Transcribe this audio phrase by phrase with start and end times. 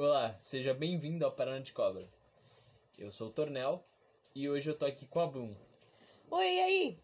[0.00, 2.08] Olá, seja bem-vindo ao Parana de Cobra.
[2.96, 3.84] Eu sou o Tornel
[4.32, 5.52] e hoje eu tô aqui com a Boom.
[6.30, 6.98] Oi, e aí?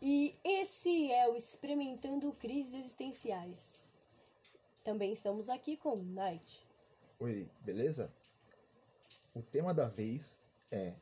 [0.00, 4.00] E esse é o Experimentando Crises Existenciais.
[4.82, 6.66] Também estamos aqui com o Night.
[7.20, 8.10] Oi, beleza?
[9.34, 10.40] O tema da vez
[10.70, 10.94] é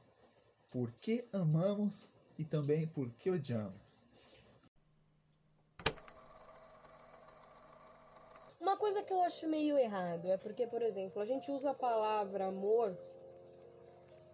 [0.72, 2.08] Por que amamos
[2.40, 3.99] e também por que odiamos?
[8.80, 12.46] Coisa que eu acho meio errado é porque, por exemplo, a gente usa a palavra
[12.46, 12.96] amor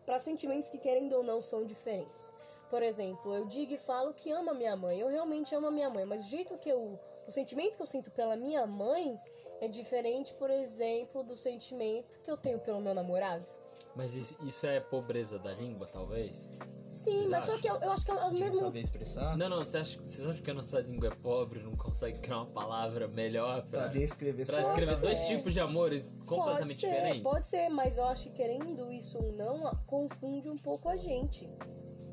[0.06, 2.36] para sentimentos que, querendo ou não, são diferentes.
[2.70, 5.00] Por exemplo, eu digo e falo que amo a minha mãe.
[5.00, 6.98] Eu realmente amo a minha mãe, mas o jeito que eu.
[7.26, 9.20] O sentimento que eu sinto pela minha mãe
[9.60, 13.50] é diferente, por exemplo, do sentimento que eu tenho pelo meu namorado.
[13.96, 16.50] Mas is- isso é pobreza da língua, talvez?
[16.86, 17.62] Sim, Vocês mas só acham?
[17.62, 18.60] que eu, eu acho que é o mesmo.
[18.60, 19.36] saber expressar?
[19.36, 22.36] Não, não, você acha, vocês acham que a nossa língua é pobre, não consegue criar
[22.36, 25.36] uma palavra melhor Pra pra, descrever pra só- escrever dois ser.
[25.36, 27.22] tipos de amores completamente pode ser, diferentes?
[27.22, 31.48] Pode ser, mas eu acho que querendo isso ou não, confunde um pouco a gente.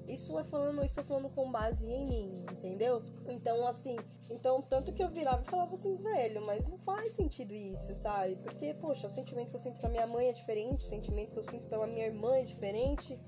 [0.08, 3.02] Isso é falando, eu estou falando com base em mim, entendeu?
[3.28, 3.98] Então, assim,
[4.30, 8.36] então, tanto que eu virava e falava assim, velho, mas não faz sentido isso, sabe?
[8.38, 11.40] Porque, poxa, o sentimento que eu sinto pra minha mãe é diferente, o sentimento que
[11.40, 13.20] eu sinto pela minha irmã é diferente,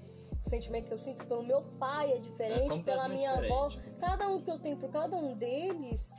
[0.43, 3.67] o sentimento que eu sinto pelo meu pai é diferente, pela completamente minha avó.
[3.67, 3.99] diferente.
[3.99, 6.13] Cada um que eu tenho por cada um deles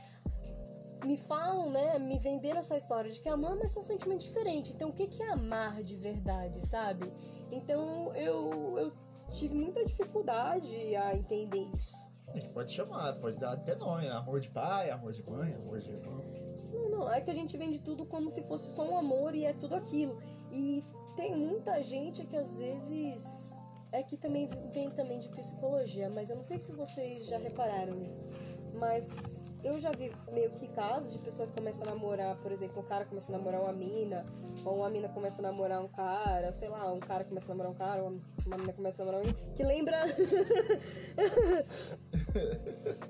[1.05, 4.71] me falam, né, me venderam essa história de que amor, mas são sentimentos diferentes.
[4.71, 7.11] Então, o que que é amar de verdade, sabe?
[7.51, 8.93] Então, eu, eu
[9.31, 11.95] tive muita dificuldade a entender isso.
[12.27, 14.07] A gente pode chamar, pode dar até nome.
[14.09, 16.21] Amor de pai, amor de mãe, amor de irmão.
[16.71, 19.45] Não, não, é que a gente vende tudo como se fosse só um amor e
[19.45, 20.17] é tudo aquilo.
[20.51, 20.83] E
[21.15, 23.57] tem muita gente que às vezes
[23.91, 27.97] é que também vem também de psicologia, mas eu não sei se vocês já repararam,
[28.73, 32.81] mas eu já vi meio que casos de pessoa que começa a namorar, por exemplo,
[32.81, 34.25] um cara começa a namorar uma mina,
[34.63, 37.71] ou uma mina começa a namorar um cara, sei lá, um cara começa a namorar
[37.71, 39.97] um cara, ou uma mina começa a namorar um que lembra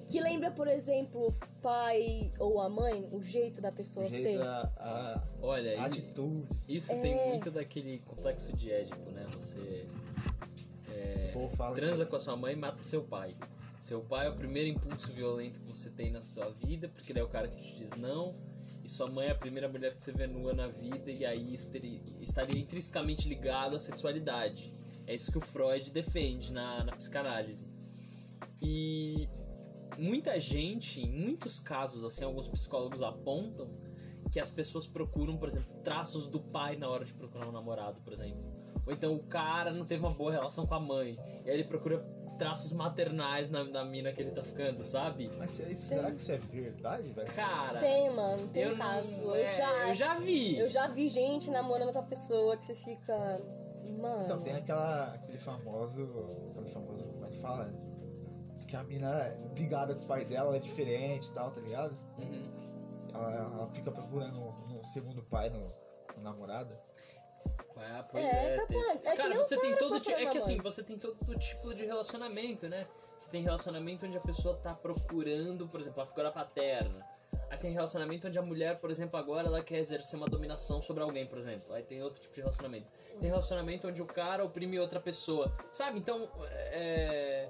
[0.10, 4.22] que lembra, por exemplo, o pai ou a mãe, o jeito da pessoa O ser.
[4.22, 5.76] jeito, a, a Olha,
[6.68, 7.02] isso É.
[7.02, 9.26] tem muito daquele complexo de Édipo, né?
[9.34, 9.86] Você
[11.56, 13.36] fala transa com a sua mãe e mata seu pai.
[13.78, 17.20] Seu pai é o primeiro impulso violento que você tem na sua vida, porque ele
[17.20, 18.36] é o cara que te diz não.
[18.84, 21.54] E sua mãe é a primeira mulher que você vê nua na vida, e aí
[21.54, 24.74] isso teria- estaria intrinsecamente ligado à sexualidade.
[25.06, 27.70] É isso que o Freud defende na, na psicanálise.
[28.62, 29.30] E
[29.98, 33.70] muita gente, em muitos casos, assim, alguns psicólogos apontam
[34.32, 38.02] que as pessoas procuram, por exemplo, traços do pai na hora de procurar um namorado,
[38.02, 38.57] por exemplo.
[38.88, 41.20] Ou então o cara não teve uma boa relação com a mãe.
[41.46, 42.00] E aí ele procura
[42.40, 45.30] traços maternais na, na mina que ele tá ficando, sabe?
[45.38, 47.32] Mas será será que isso é verdade, velho?
[47.34, 49.24] Cara, Tem, mano, tem eu não- caso.
[49.24, 50.58] Eu, é, já, eu já vi.
[50.58, 53.14] eu já vi gente namorando com a pessoa que você fica.
[54.00, 54.24] Mano.
[54.26, 56.04] Então tem aquela, aquele famoso.
[56.52, 57.74] Aquele famoso, como é que fala?
[58.68, 61.62] Que a mina é brigada com o pai dela, ela é diferente e tal, tá
[61.62, 61.98] ligado?
[62.20, 62.52] Uhum.
[63.14, 65.72] Ela, ela fica procurando um segundo pai no,
[66.18, 66.76] no namorado.
[67.80, 68.56] Ah, pois É, é.
[68.58, 69.02] capaz.
[69.02, 70.16] tem- É cara, você tem cara todo tipo.
[70.18, 72.88] É que a assim, você tem todo tipo de relacionamento, né?
[73.18, 77.06] Você tem relacionamento onde a pessoa tá procurando, por exemplo, a figura paterna.
[77.50, 81.02] Aí tem relacionamento onde a mulher, por exemplo, agora ela quer exercer uma dominação sobre
[81.04, 81.74] alguém, por exemplo.
[81.74, 82.88] Aí tem outro tipo de relacionamento.
[83.20, 85.52] Tem relacionamento onde o cara oprime outra pessoa.
[85.72, 85.98] Sabe?
[86.00, 86.30] Então,
[86.72, 87.50] é.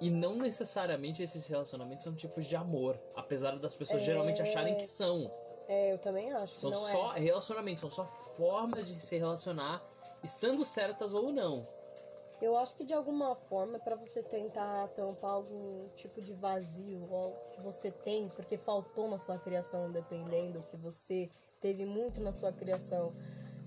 [0.00, 2.98] E não necessariamente esses relacionamentos são tipos de amor.
[3.16, 4.04] Apesar das pessoas É.
[4.04, 5.30] geralmente acharem que são.
[5.68, 7.20] É, eu também acho que São não só é.
[7.20, 9.82] relacionamentos, são só formas de se relacionar,
[10.24, 11.62] estando certas ou não.
[12.40, 17.06] Eu acho que de alguma forma é pra você tentar tampar algum tipo de vazio
[17.10, 21.28] ou que você tem, porque faltou na sua criação, dependendo que você
[21.60, 23.12] teve muito na sua criação.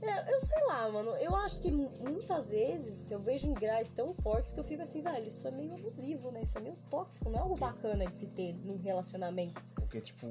[0.01, 1.12] É, eu sei lá, mano.
[1.18, 4.81] Eu acho que mu- muitas vezes eu vejo em graus tão fortes que eu fico
[4.81, 6.41] assim, velho, isso é meio abusivo, né?
[6.41, 9.62] Isso é meio tóxico, não é algo bacana de se ter num relacionamento.
[9.75, 10.28] Porque, tipo,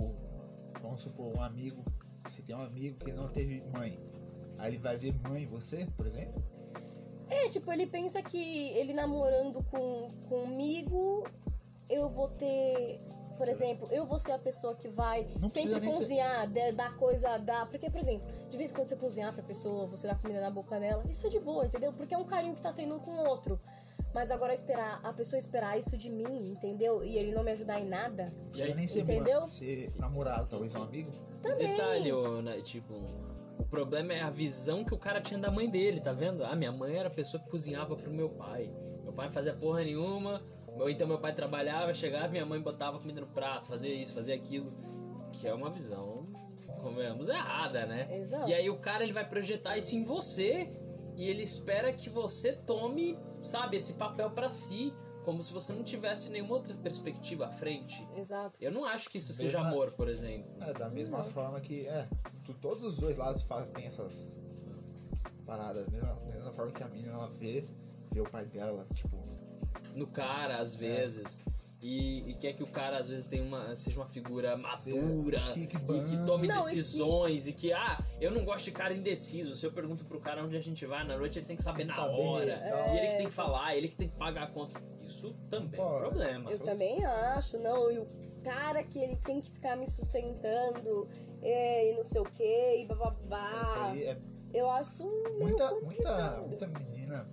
[0.83, 1.85] vamos supor, um amigo.
[2.25, 3.99] Você tem um amigo que não teve mãe.
[4.59, 6.43] Aí ele vai ver mãe você, por exemplo?
[7.29, 11.25] É, tipo, ele pensa que ele namorando com, comigo,
[11.89, 13.01] eu vou ter.
[13.37, 16.95] Por exemplo, eu vou ser a pessoa que vai Não sempre ser- cozinhar, de- dar
[16.97, 17.67] coisa, dar.
[17.71, 20.51] Porque, por exemplo, de vez em quando você cozinhar pra pessoa, você dá comida na
[20.51, 21.91] boca dela, isso é de boa, entendeu?
[21.95, 23.59] Porque é um carinho que tá tendo um com o outro.
[24.13, 27.05] Mas agora esperar, a pessoa esperar isso de mim, entendeu?
[27.05, 28.33] E ele não me ajudar em nada.
[28.37, 29.41] Não precisa nem ser, Entendeu?
[29.41, 31.11] mãe, ser namorado, talvez um amigo.
[31.41, 31.69] Também.
[31.69, 32.13] Detalhe,
[32.43, 32.95] né, tipo,
[33.59, 36.45] o problema é a visão que o cara tinha da mãe dele, tá vendo?
[36.45, 38.71] Ah, minha mãe era a pessoa que cozinhava pro meu pai.
[39.05, 40.43] Meu pai não fazia porra nenhuma,
[40.89, 44.71] então meu pai trabalhava, chegava, minha mãe botava comida no prato, fazia isso, fazia aquilo.
[45.33, 46.27] Que é uma visão
[46.81, 48.09] convenhamos, errada, né?
[48.11, 48.49] Exato.
[48.49, 50.73] E aí o cara ele vai projetar isso em você
[51.17, 54.95] e ele espera que você tome, sabe, esse papel pra si,
[55.25, 58.07] como se você não tivesse nenhuma outra perspectiva à frente.
[58.17, 58.59] Exato.
[58.63, 60.51] Eu não acho que isso seja amor, por exemplo.
[60.63, 61.25] É, da mesma Não.
[61.25, 61.87] forma que.
[61.87, 62.09] É,
[62.45, 64.37] tu- todos os dois lados fazem, essas
[65.47, 65.85] paradas.
[65.87, 67.65] Da mesma, da mesma forma que a menina ela vê,
[68.13, 69.19] vê o pai dela, tipo.
[69.95, 71.43] No cara, às vezes.
[71.83, 75.41] E, e quer que o cara, às vezes, tenha uma, seja uma figura madura.
[75.55, 75.79] Que, E que
[76.27, 79.57] tome Não, e que- decisões e que, ah, eu não gosto de cara indeciso.
[79.57, 81.79] Se eu pergunto pro cara onde a gente vai na noite, ele tem que saber
[81.79, 82.59] Tem que na saber, hora.
[82.59, 82.95] tal.
[82.95, 83.29] E ele que tem É.
[83.29, 84.79] que falar, ele que tem que pagar a conta.
[85.07, 86.51] Isso também é um problema.
[86.51, 87.91] Eu também acho, não.
[87.91, 88.07] E o
[88.45, 91.09] cara que ele tem que ficar me sustentando
[91.43, 93.91] é, e não sei o que, e Isso bababá.
[93.91, 94.19] aí é
[94.53, 95.05] Eu acho
[95.39, 96.47] muita, muita, complicado.
[96.49, 97.27] muita menina,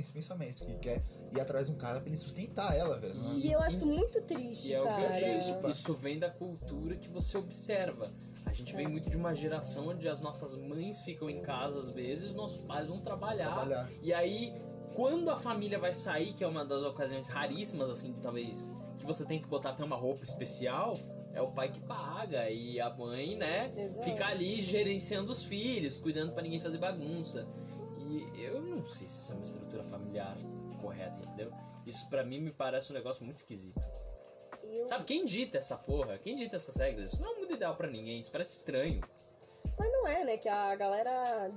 [0.00, 1.02] esse pensamento, que quer
[1.34, 3.14] ir atrás de um cara pra ele sustentar ela, velho.
[3.14, 3.36] não é?
[3.36, 5.40] E eu acho muito triste, E é o que eu cara.
[5.40, 8.10] digo, isso vem da cultura que você observa.
[8.46, 8.88] A gente vem É.
[8.88, 12.88] muito de uma geração onde as nossas mães ficam em casa às vezes, nossos pais
[12.88, 13.46] vão trabalhar.
[13.52, 13.88] Trabalhar.
[14.02, 14.52] E aí,
[14.94, 19.24] quando a família vai sair, que é uma das ocasiões raríssimas, assim, talvez, que você
[19.24, 20.98] tem que botar até uma roupa especial,
[21.32, 22.50] é o pai que paga.
[22.50, 24.04] E a mãe, né, Exato.
[24.04, 27.46] fica ali gerenciando os filhos, cuidando pra ninguém fazer bagunça.
[28.10, 30.36] E eu não sei se isso é uma estrutura familiar
[30.80, 31.52] correta, entendeu?
[31.86, 33.80] Isso pra mim me parece um negócio muito esquisito.
[34.62, 36.18] Eu- Sabe, quem dita essa porra?
[36.18, 37.12] Quem dita essas regras?
[37.12, 39.00] Isso não é mundo ideal pra ninguém, isso parece estranho.
[39.78, 40.36] Mas não é, né?
[40.36, 41.50] Que a galera.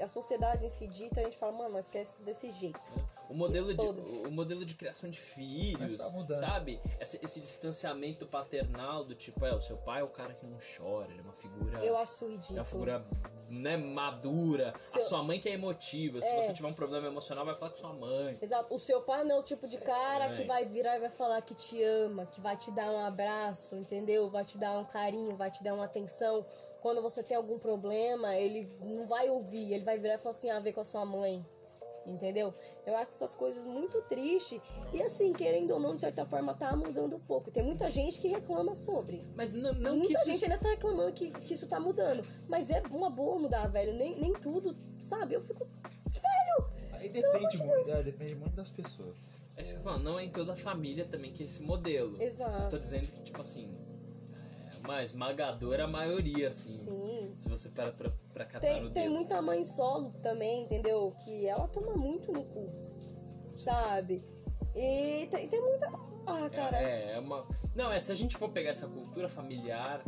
[0.00, 2.80] A sociedade em si dita, a gente fala, mano, nós esquece desse jeito.
[2.96, 3.04] né?
[3.32, 3.86] O modelo, de,
[4.26, 5.96] o modelo de criação de filhos,
[6.38, 6.78] sabe?
[7.00, 10.58] Esse, esse distanciamento paternal do tipo, é, o seu pai é o cara que não
[10.58, 11.82] chora, ele é uma figura.
[11.82, 12.64] Eu acho é uma ridículo.
[12.66, 13.06] figura
[13.48, 14.74] né, madura.
[14.78, 16.20] Seu- A sua mãe que é emotiva.
[16.20, 16.42] Se É.
[16.42, 18.36] você tiver um problema emocional, vai falar com sua mãe.
[18.42, 18.74] Exato.
[18.74, 20.36] O seu pai não é o tipo de cara estranho.
[20.36, 23.74] que vai virar e vai falar que te ama, que vai te dar um abraço,
[23.76, 24.28] entendeu?
[24.28, 26.44] Vai te dar um carinho, vai te dar uma atenção.
[26.82, 30.50] Quando você tem algum problema, ele não vai ouvir, ele vai virar e falar assim:
[30.50, 31.42] ah, vê com a sua mãe.
[32.06, 32.52] Entendeu?
[32.84, 34.60] Eu acho essas coisas muito tristes.
[34.92, 37.50] E assim, querendo ou não, de certa forma, tá mudando um pouco.
[37.50, 39.22] Tem muita gente que reclama sobre.
[39.34, 42.26] Mas não, não que Muita isso gente ainda tá reclamando que, que isso tá mudando.
[42.48, 43.94] Mas é uma boa mudar, velho.
[43.94, 45.34] Nem, nem tudo, sabe?
[45.34, 45.66] Eu fico.
[46.92, 49.18] Aí depende muito, é, depende muito das pessoas.
[49.56, 51.62] É isso que eu falo, não é em toda a família também que é esse
[51.62, 52.16] modelo.
[52.16, 52.78] Tô Exato.
[52.78, 53.76] dizendo que, tipo assim,
[54.82, 56.90] uma esmagadora maioria, assim.
[56.90, 57.34] Sim.
[57.36, 59.14] Se você para pra, pra catar Tem, no tem dedo.
[59.14, 61.14] muita mãe solo também, entendeu?
[61.24, 62.70] Que ela toma muito no cu,
[63.52, 64.24] sabe?
[64.74, 65.86] E tem, tem muita.
[66.26, 66.76] Ah, cara.
[66.76, 67.46] É, é uma.
[67.74, 70.04] Não, é, se a gente for pegar essa cultura familiar,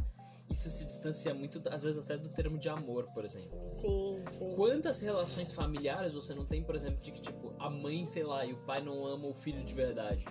[0.51, 3.59] isso se distancia muito, às vezes, até do termo de amor, por exemplo.
[3.73, 4.55] Sim, sim.
[4.55, 8.45] Quantas relações familiares você não tem, por exemplo, de que, tipo, a mãe, sei lá,
[8.45, 10.25] e o pai não amam o filho de verdade?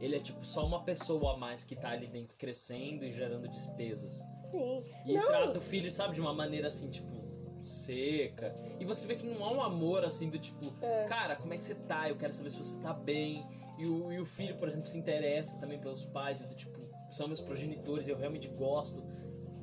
[0.00, 3.48] Ele é, tipo, só uma pessoa a mais que tá ali dentro crescendo e gerando
[3.48, 4.22] despesas.
[4.50, 4.82] Sim.
[5.04, 5.26] E Não.
[5.26, 7.18] trata o filho, sabe, de uma maneira assim, tipo,
[7.62, 8.54] seca.
[8.78, 11.04] E você vê que não há um amor assim do tipo, É.
[11.06, 12.08] cara, como é que você tá?
[12.08, 13.44] Eu quero saber se você tá bem.
[13.78, 16.78] E o, e o filho, por exemplo, se interessa também pelos pais, e do tipo,
[17.10, 19.02] são meus progenitores, eu realmente gosto.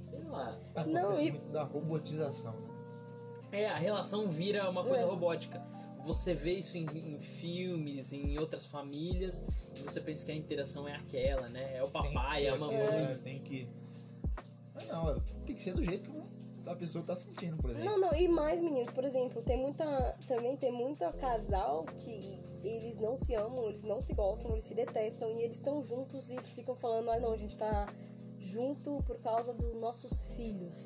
[0.05, 0.57] Sei lá.
[0.75, 2.55] Acontece Não, e- muito da robotização.
[3.51, 5.07] É, a relação vira uma coisa É.
[5.07, 5.61] robótica.
[6.05, 9.43] Você vê isso em, em filmes, em outras famílias,
[9.75, 11.77] e você pensa que a interação é aquela, né?
[11.77, 12.77] É o papai, ser, é a mamãe.
[12.77, 13.67] é, tem que.
[14.73, 17.89] Mas não, tem que ser do jeito que a pessoa tá sentindo, por exemplo.
[17.89, 20.15] Não, não, e mais meninos, por exemplo, tem muita.
[20.27, 24.75] Também tem muita casal que eles não se amam, eles não se gostam, eles se
[24.75, 27.91] detestam e eles estão juntos e ficam falando, ah não, a gente tá
[28.39, 30.85] junto por causa dos nossos filhos.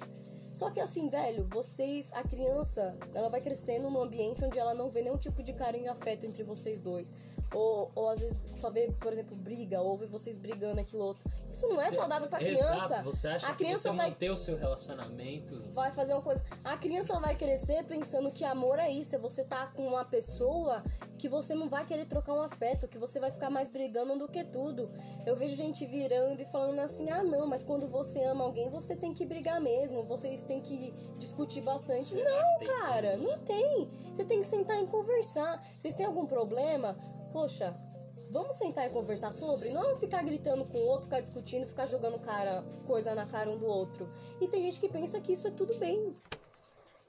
[0.51, 4.89] Só que assim, velho, vocês, a criança, ela vai crescendo num ambiente onde ela não
[4.89, 7.13] vê nenhum tipo de carinho e afeto entre vocês dois.
[7.53, 11.29] Ou, ou às vezes só vê, por exemplo, briga, ou vê vocês brigando aquilo outro.
[11.51, 14.29] Isso não é saudável pra criança Exato, você acha A que criança você vai- manter
[14.31, 16.43] o seu relacionamento vai fazer uma coisa.
[16.63, 20.83] A criança vai crescer pensando que amor é isso, é você tá com uma pessoa
[21.17, 24.27] que você não vai querer trocar um afeto, que você vai ficar mais brigando do
[24.27, 24.91] que tudo.
[25.25, 28.95] Eu vejo gente virando e falando assim: "Ah, não, mas quando você ama alguém, você
[28.95, 32.03] tem que brigar mesmo, vocês têm que discutir bastante".
[32.03, 33.23] Será Não, que cara, como?
[33.23, 33.89] não tem.
[34.13, 35.61] Você tem que sentar e conversar.
[35.77, 36.95] Vocês têm algum problema?
[37.31, 37.77] Poxa,
[38.31, 39.69] Vamos sentar e conversar sobre?
[39.71, 43.57] Não ficar gritando com o outro, ficar discutindo, ficar jogando cara, coisa na cara um
[43.57, 44.07] do outro.
[44.39, 46.15] E tem gente que pensa que isso é tudo bem.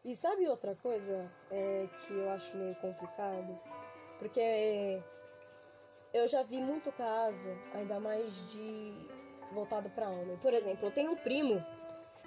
[0.02, 3.60] E sabe outra coisa é, que eu acho meio complicado?
[4.18, 5.02] Porque
[6.14, 8.94] eu já vi muito caso, ainda mais de
[9.52, 10.38] voltado para homem.
[10.38, 11.62] Por exemplo, eu tenho um primo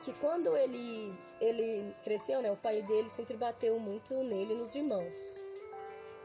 [0.03, 5.47] que quando ele ele cresceu, né, o pai dele sempre bateu muito nele nos irmãos.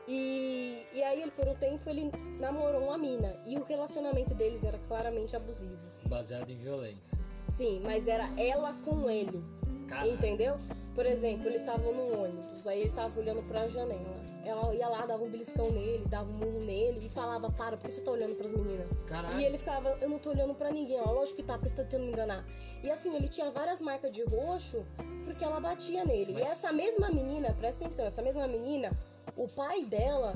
[0.09, 2.11] E, e aí ele, por um tempo, ele
[2.41, 3.37] namorou uma mina.
[3.45, 5.77] E o relacionamento deles era claramente abusivo.
[6.07, 7.19] Baseado em violência.
[7.49, 9.45] Sim, mas era ela com ele.
[9.87, 10.13] Caralho.
[10.13, 10.57] Entendeu?
[10.95, 14.19] Por exemplo, eles estavam no ônibus, aí ele tava olhando pra janela.
[14.45, 17.87] Ela ia lá, dava um beliscão nele, dava um murro nele e falava: Para, por
[17.87, 18.87] que você tá olhando pras meninas?
[19.07, 19.39] Caralho.
[19.39, 21.77] E ele ficava: Eu não tô olhando pra ninguém, ó, lógico que tá, porque você
[21.77, 22.45] tá tentando me enganar.
[22.83, 24.85] E assim, ele tinha várias marcas de roxo
[25.25, 26.33] porque ela batia nele.
[26.33, 28.91] E Mas- essa mesma menina, presta atenção, essa mesma menina,
[29.37, 30.35] o pai dela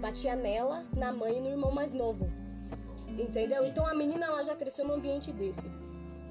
[0.00, 2.28] batia nela, na mãe e no irmão mais novo.
[3.08, 3.66] Entendeu?
[3.66, 5.70] Então a menina ela já cresceu num ambiente desse.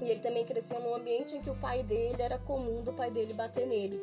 [0.00, 3.10] E ele também cresceu num ambiente em que o pai dele era comum do pai
[3.10, 4.02] dele bater nele.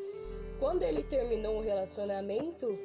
[0.60, 2.78] Quando ele terminou o relacionamento,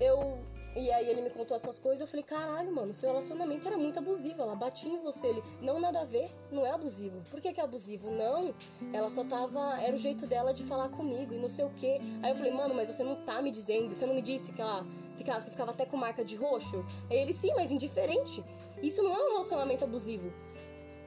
[0.00, 0.38] eu.
[0.80, 3.98] E aí ele me contou essas coisas, eu falei, caralho, mano, seu relacionamento era muito
[3.98, 5.42] abusivo, ela batia em você, ele.
[5.60, 7.20] Não nada a ver, não é abusivo.
[7.30, 8.10] Por que, que é abusivo?
[8.10, 8.54] Não,
[8.92, 9.78] ela só tava.
[9.82, 12.00] Era o jeito dela de falar comigo e não sei o quê.
[12.22, 14.62] Aí eu falei, mano, mas você não tá me dizendo, você não me disse que
[14.62, 16.82] ela ficava, você ficava até com marca de roxo?
[17.10, 18.42] Aí ele, sim, mas indiferente.
[18.82, 20.32] Isso não é um relacionamento abusivo.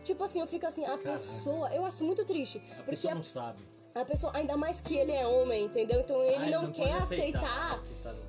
[0.03, 1.11] Tipo assim, eu fico assim, a Caraca.
[1.11, 1.73] pessoa.
[1.73, 2.57] Eu acho muito triste.
[2.57, 3.63] A Porque pessoa a, não sabe.
[3.95, 6.01] a pessoa, ainda mais que ele é homem, entendeu?
[6.01, 7.81] Então ele Ah, não, pode quer aceitar tá-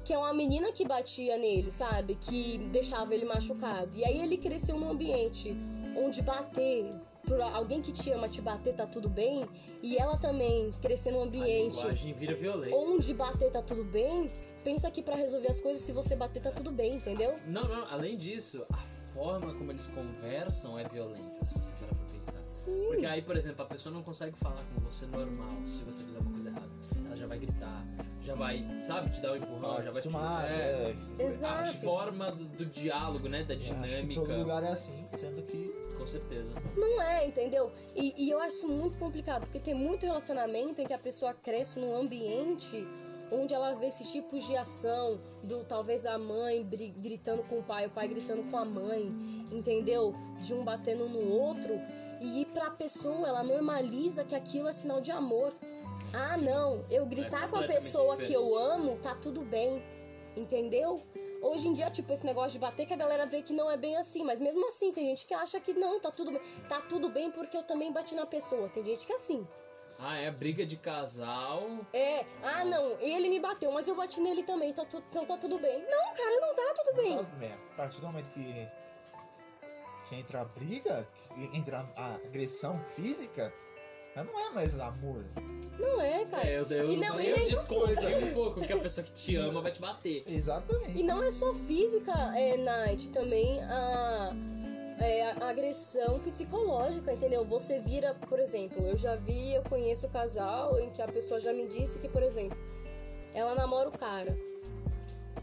[0.04, 2.14] que é uma menina que batia nele, sabe?
[2.16, 3.96] Que deixava ele machucado.
[3.96, 5.56] E aí ele cresceu num ambiente
[5.96, 6.84] onde bater
[7.26, 9.49] por alguém que te ama te bater tá tudo bem,
[9.82, 11.78] e ela também crescer num ambiente
[12.70, 14.30] onde bater tá tudo bem,
[14.62, 17.34] pensa que pra resolver as coisas se você bater tá tudo bem, entendeu?
[17.46, 18.76] Não, não, além disso, a
[19.14, 22.42] forma como eles conversam é violenta, se você parar pra pensar.
[22.47, 22.85] Sim.
[22.88, 26.18] Porque aí, por exemplo, a pessoa não consegue falar com você normal se você fizer
[26.18, 26.68] uma coisa errada.
[27.06, 27.85] Ela já vai gritar,
[28.21, 30.09] já vai, sabe, te dar um empurrão, já vai te.
[30.09, 30.50] acostumado, É,
[30.90, 30.97] é.
[31.18, 31.78] a Exato.
[31.78, 33.44] forma do, do diálogo, né?
[33.44, 34.21] Da Acho que dinâmica.
[34.21, 36.54] todo lugar é assim, sendo que Com certeza.
[36.76, 37.71] Não é, entendeu?
[37.94, 41.33] E, e eu acho isso muito complicado, porque tem muito relacionamento em que a pessoa
[41.35, 42.85] cresce num ambiente
[43.35, 46.67] onde ela vê esses tipos de ação, do talvez a mãe
[46.99, 49.12] gritando com o pai, o pai gritando com a mãe,
[49.53, 50.14] entendeu?
[50.41, 51.75] De um batendo no outro.
[52.21, 55.53] E pra pessoa, ela normaliza que aquilo é sinal de amor.
[56.12, 58.73] Ah, não, eu gritar com a pessoa que eu diferente.
[58.73, 59.83] amo, tá tudo bem.
[60.37, 61.03] Entendeu?
[61.43, 63.76] Hoje em dia, tipo, esse negócio de bater que a galera vê que não é
[63.76, 66.41] bem assim, mas mesmo assim, tem gente que acha que não, tá tudo bem.
[66.69, 68.69] Tá tudo bem porque eu também bati na pessoa.
[68.71, 69.47] Tem gente que é assim.
[69.99, 71.63] Ah, é briga de casal.
[71.93, 75.37] É, ah não, ele me bateu, mas eu bati nele também, tá tu, então tá
[75.37, 75.79] tudo bem.
[75.89, 77.17] Não, cara, não tá tudo bem.
[77.19, 78.69] Tá, é, a partir do momento que,
[80.09, 83.53] que entra a briga, que entra a agressão física,
[84.17, 85.25] não é mais amor.
[85.79, 86.47] Não é, cara.
[86.47, 89.35] É, eu, eu, E não, eu nem- desconfio um pouco que a pessoa que te
[89.37, 90.23] ama vai te bater.
[90.29, 90.99] Exatamente.
[90.99, 94.31] E não é só física, é, Night, também a,
[94.99, 97.45] é, agressão psicológica, entendeu?
[97.45, 101.53] Você vira, por exemplo, eu já vi, eu conheço casal em que a pessoa já
[101.53, 102.57] me disse que, por exemplo,
[103.35, 104.37] ela namora o cara.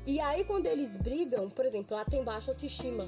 [0.05, 3.03] E aí quando eles brigam, por exemplo, ela tem baixa autoestima,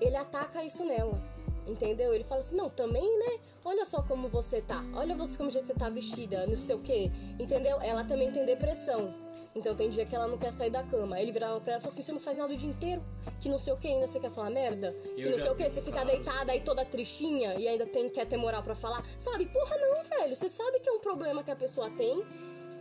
[0.00, 1.22] ele ataca isso nela.
[1.66, 2.12] Entendeu?
[2.14, 3.38] Ele fala assim, não, também, né?
[3.64, 4.84] Olha só como você tá.
[4.94, 7.10] Olha você como jeito você tá vestida, não sei o quê.
[7.38, 7.80] Entendeu?
[7.80, 9.10] Ela também tem depressão.
[9.54, 11.16] Então tem dia que ela não quer sair da cama.
[11.16, 13.02] Aí ele virava pra ela e falou assim: você não faz nada o dia inteiro,
[13.40, 14.92] que não sei o que, ainda você quer falar merda?
[15.16, 18.08] Que Eu não sei o que, você fica deitada aí toda tristinha e ainda tem,
[18.08, 19.04] quer ter moral pra falar.
[19.18, 19.46] Sabe?
[19.46, 20.34] Porra, não, velho.
[20.34, 22.24] Você sabe que é um problema que a pessoa tem.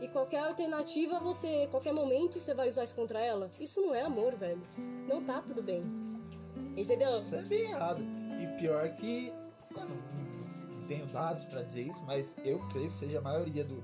[0.01, 3.51] E qualquer alternativa, você, qualquer momento, você vai usar isso contra ela.
[3.59, 4.61] Isso não é amor, velho.
[5.07, 5.83] Não tá tudo bem.
[6.77, 7.17] Entendeu?
[7.17, 8.01] Isso é bem errado.
[8.01, 8.18] E
[8.59, 9.33] pior que.
[9.75, 13.81] Eu não, tenho dados pra dizer isso, mas eu creio que seja a maioria do,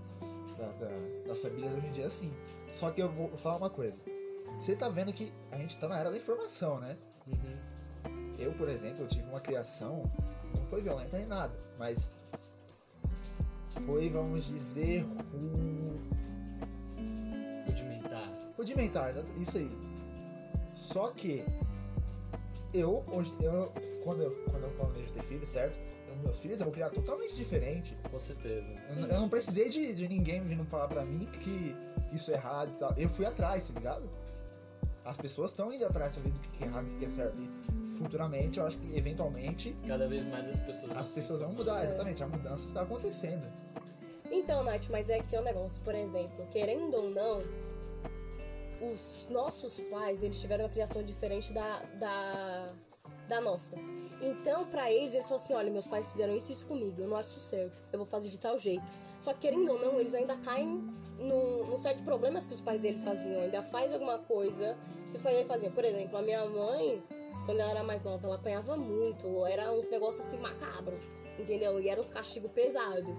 [0.57, 2.33] da, da- das famílias hoje em dia assim.
[2.73, 3.99] Só que eu vou falar uma coisa.
[4.59, 6.97] Você tá vendo que a gente tá na era da informação, né?
[7.27, 7.59] Uhum.
[8.39, 10.03] Eu, por exemplo, eu tive uma criação,
[10.55, 12.11] não foi violenta nem nada, mas
[13.85, 15.99] foi, vamos dizer, ru-
[17.67, 18.29] Rudimentar.
[18.57, 19.71] rudimentar, isso aí.
[20.73, 21.45] Só que
[22.73, 23.71] eu, hoje, eu,
[24.03, 24.44] quando eu
[24.75, 25.77] planejo ter filhos, certo?
[26.15, 27.97] Os meus filhos eu vou criar totalmente diferente.
[28.09, 28.71] Com certeza.
[28.89, 31.75] Eu, não- eu não precisei de, de ninguém vindo falar pra mim que
[32.13, 32.93] isso é errado e tal.
[32.97, 34.09] Eu fui atrás, tá ligado?
[35.03, 37.09] As pessoas estão indo atrás pra ver do que é errado e o que é
[37.09, 37.39] certo.
[37.41, 41.83] E futuramente, eu acho que eventualmente Cada vez mais as pessoas as pessoas vão mudar,
[41.83, 42.23] exatamente.
[42.23, 43.45] A mudança está acontecendo.
[44.31, 47.39] Então, Nath, mas é que tem um negócio, por exemplo, querendo ou não,
[48.81, 52.69] os nossos pais, eles tiveram uma criação diferente da, da,
[53.27, 53.77] da nossa.
[54.25, 57.07] Então, pra eles, eles falam assim, olha, meus pais fizeram isso e isso comigo, eu
[57.07, 58.91] não acho certo, eu vou fazer de tal jeito.
[59.21, 60.83] Só que, querendo ou não, eles ainda caem
[61.19, 64.75] no, no certo problemas que os pais deles faziam, ainda faz alguma coisa
[65.11, 65.71] que os pais deles faziam.
[65.71, 67.03] Por exemplo, a minha mãe,
[67.45, 70.99] quando ela era mais nova, ela apanhava muito, era uns negócios assim macabros,
[71.37, 71.79] entendeu?
[71.79, 73.13] E eram uns castigos pesados.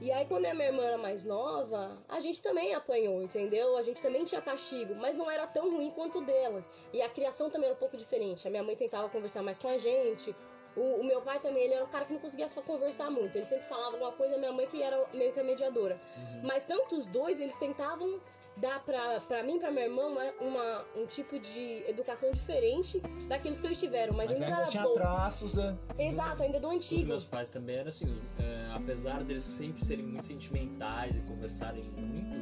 [0.00, 3.76] E aí, quando a minha irmã era mais nova, a gente também apanhou, entendeu?
[3.76, 6.68] A gente também tinha castigo, mas não era tão ruim quanto o delas.
[6.92, 8.46] E a criação também era um pouco diferente.
[8.46, 10.34] A minha mãe tentava conversar mais com a gente.
[10.76, 13.36] O, o meu pai também, ele era um cara que não conseguia conversar muito.
[13.36, 16.00] Ele sempre falava alguma coisa, a minha mãe que era meio que a mediadora.
[16.42, 18.20] Mas tanto os dois, eles tentavam
[18.56, 23.00] dar pra, pra mim e pra minha irmã uma, uma- um tipo de educação diferente
[23.28, 24.14] daqueles que eles tiveram.
[24.14, 24.94] Mas, Mas ainda, ainda era tinha bom.
[24.94, 25.76] traços da.
[25.98, 27.06] Exato, ainda do Os antigo.
[27.08, 31.82] meus pais também eram assim, os- é, apesar deles sempre serem muito sentimentais e conversarem
[31.96, 32.36] muito,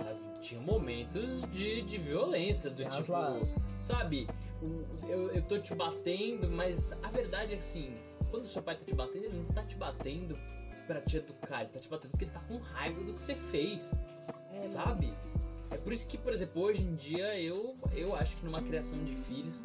[0.00, 3.12] ah, tinha momentos de, de violência, do as tipo,
[3.80, 4.28] sabe,
[5.08, 7.92] eu, eu tô te batendo, mas a verdade é que assim,
[8.30, 10.38] quando o seu pai tá te batendo, ele não tá te batendo
[10.86, 13.34] pra te educar, ele tá te batendo porque ele tá com raiva do que você
[13.34, 13.94] fez,
[14.52, 15.12] É, sabe?
[15.70, 19.02] É por isso que, por exemplo, hoje em dia eu, eu acho que numa criação
[19.04, 19.62] de filhos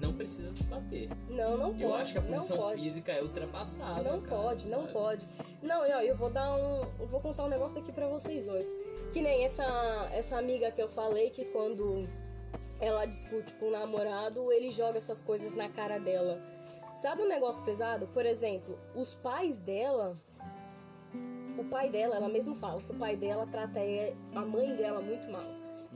[0.00, 1.08] não precisa se bater.
[1.28, 1.82] Não, não pode.
[1.82, 4.02] Eu acho que a não punição física é ultrapassada.
[4.02, 4.92] Não cara, pode, não sabe?
[4.92, 5.28] pode.
[5.62, 6.84] Não, eu, eu vou dar um.
[7.00, 8.66] Eu vou contar um negócio aqui pra vocês dois.
[9.12, 9.64] Que nem essa,
[10.12, 12.08] essa amiga que eu falei que quando
[12.80, 16.40] ela discute com o namorado, ele joga essas coisas na cara dela.
[16.94, 18.06] Sabe um negócio pesado?
[18.08, 20.16] Por exemplo, os pais dela.
[21.58, 25.00] O pai dela, ela mesma fala que o pai dela trata é, a mãe dela
[25.00, 25.44] muito mal.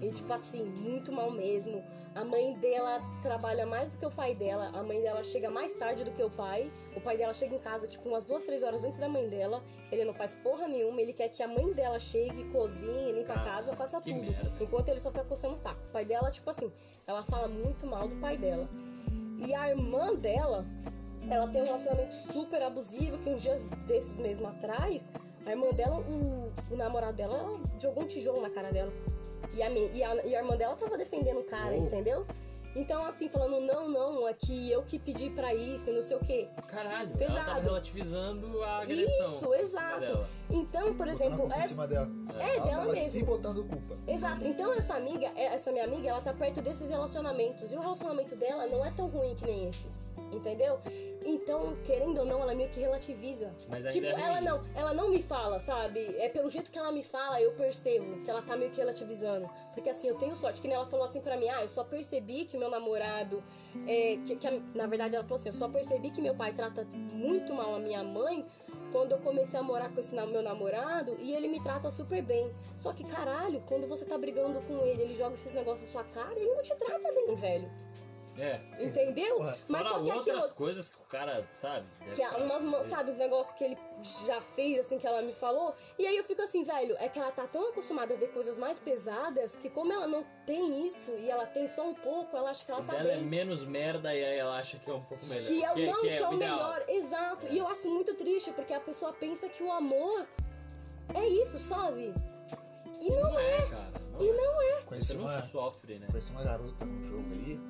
[0.00, 0.12] E Uhum.
[0.12, 1.82] tipo assim, muito mal mesmo.
[2.14, 4.70] A mãe dela trabalha mais do que o pai dela.
[4.74, 6.70] A mãe dela chega mais tarde do que o pai.
[6.96, 9.62] O pai dela chega em casa, tipo, umas duas, três horas antes da mãe dela.
[9.90, 11.00] Ele não faz porra nenhuma.
[11.00, 14.14] Ele quer que a mãe dela chegue, cozinhe, limpa a Cara, casa, faça tudo.
[14.14, 14.52] merda.
[14.60, 15.80] Enquanto ele só fica coçando o saco.
[15.88, 16.70] O pai dela, tipo assim,
[17.06, 18.68] ela fala muito mal do pai dela.
[19.46, 20.66] E a irmã dela,
[21.30, 25.08] ela tem um relacionamento super abusivo, que uns dias desses mesmo atrás,
[25.46, 28.92] a irmã dela, o, o namorado dela, jogou um tijolo na cara dela.
[29.54, 31.84] E a, e a, e a irmã dela tava defendendo o cara, Oh.
[31.84, 32.26] entendeu?
[32.74, 36.20] Então, assim, falando, não, não, é que eu que pedi pra isso, não sei o
[36.20, 36.48] quê.
[36.68, 37.44] Caralho, ela Pesado.
[37.44, 39.26] tava relativizando a agressão.
[39.26, 40.24] Isso, exato.
[40.48, 42.08] Então, por Botando exemplo, culpa em essa, cima dela.
[42.40, 43.10] É, ela dela mesmo.
[43.10, 43.98] se botando culpa.
[44.08, 44.46] Exato.
[44.46, 47.70] Então essa amiga, essa minha amiga, ela tá perto desses relacionamentos.
[47.72, 50.02] E o relacionamento dela não é tão ruim que nem esses.
[50.32, 50.80] Entendeu?
[51.24, 53.52] Então, querendo ou não, ela meio que relativiza.
[53.68, 56.00] Mas Tipo, é ela não, ela não me fala, sabe?
[56.18, 59.48] É pelo jeito que ela me fala, eu percebo que ela tá meio que relativizando.
[59.74, 61.84] Porque assim, eu tenho sorte, que nem ela falou assim pra mim, ah, eu só
[61.84, 63.42] percebi que meu namorado.
[63.86, 66.52] É, que, que a- na verdade ela falou assim, eu só percebi que meu pai
[66.52, 68.44] trata muito mal a minha mãe
[68.90, 72.50] quando eu comecei a morar com esse meu namorado e ele me trata super bem.
[72.76, 76.10] Só que, caralho, quando você tá brigando com ele, ele joga esses negócios na sua
[76.12, 77.70] cara, ele não te trata bem, velho.
[78.38, 78.60] É.
[78.80, 79.36] Entendeu?
[79.36, 80.54] Porra, Mas só que outras aquilo.
[80.56, 81.84] coisas que o cara, sabe?
[82.14, 82.44] Que é saber.
[82.44, 83.78] umas, sabe, os negócios que ele
[84.26, 85.74] já fez, assim, que ela me falou.
[85.98, 88.56] E aí eu fico assim, velho, é que ela tá tão acostumada a ver coisas
[88.56, 92.48] mais pesadas que como ela não tem isso e ela tem só um pouco, ela
[92.50, 93.24] acha que ela tá dela é bem.
[93.24, 95.46] menos merda e aí ela acha que é um pouco melhor.
[95.48, 96.36] Que é, o- não, que é, o ideal.
[96.36, 97.46] melhor, exato.
[97.50, 100.26] E eu acho muito triste, porque a pessoa pensa que o amor
[101.14, 102.14] é isso, sabe?
[102.98, 103.92] E não Não é, cara.
[104.12, 104.32] Não E é.
[104.32, 106.06] Você Conheci não uma, sofre, né?
[106.10, 107.60] conheci uma garota no jogo aí.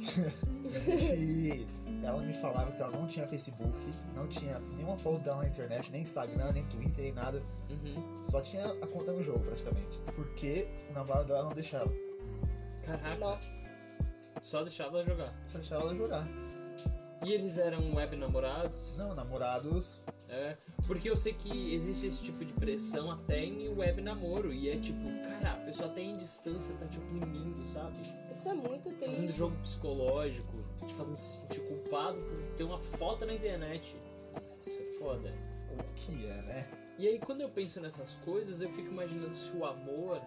[0.00, 1.66] Que
[2.04, 3.76] ela me falava que ela não tinha Facebook,
[4.14, 7.42] não tinha nenhuma foto dela na internet, nem Instagram, nem Twitter, nem nada.
[7.70, 8.22] Uhum.
[8.22, 9.98] Só tinha a conta no jogo, praticamente.
[10.14, 11.92] Porque o namorado dela não deixava.
[12.84, 13.16] Caraca.
[13.16, 13.76] Nossa.
[14.40, 15.34] Só deixava ela jogar.
[15.46, 16.28] Só deixava ela jogar.
[17.24, 18.94] E eles eram web namorados?
[18.96, 20.04] Não, namorados.
[20.28, 20.56] É.
[20.86, 24.52] Porque eu sei que existe esse tipo de pressão até em web namoro.
[24.52, 25.04] E é tipo,
[25.40, 27.96] cara, a pessoa até em distância tá te oprimindo, sabe?
[28.32, 29.38] Isso é muito Fazendo triste.
[29.38, 30.52] jogo psicológico,
[30.86, 33.96] te fazendo se sentir culpado por ter uma foto na internet.
[34.40, 35.32] Isso, isso é foda.
[35.72, 36.68] O que é, né?
[36.98, 40.20] E aí quando eu penso nessas coisas, eu fico imaginando se o amor,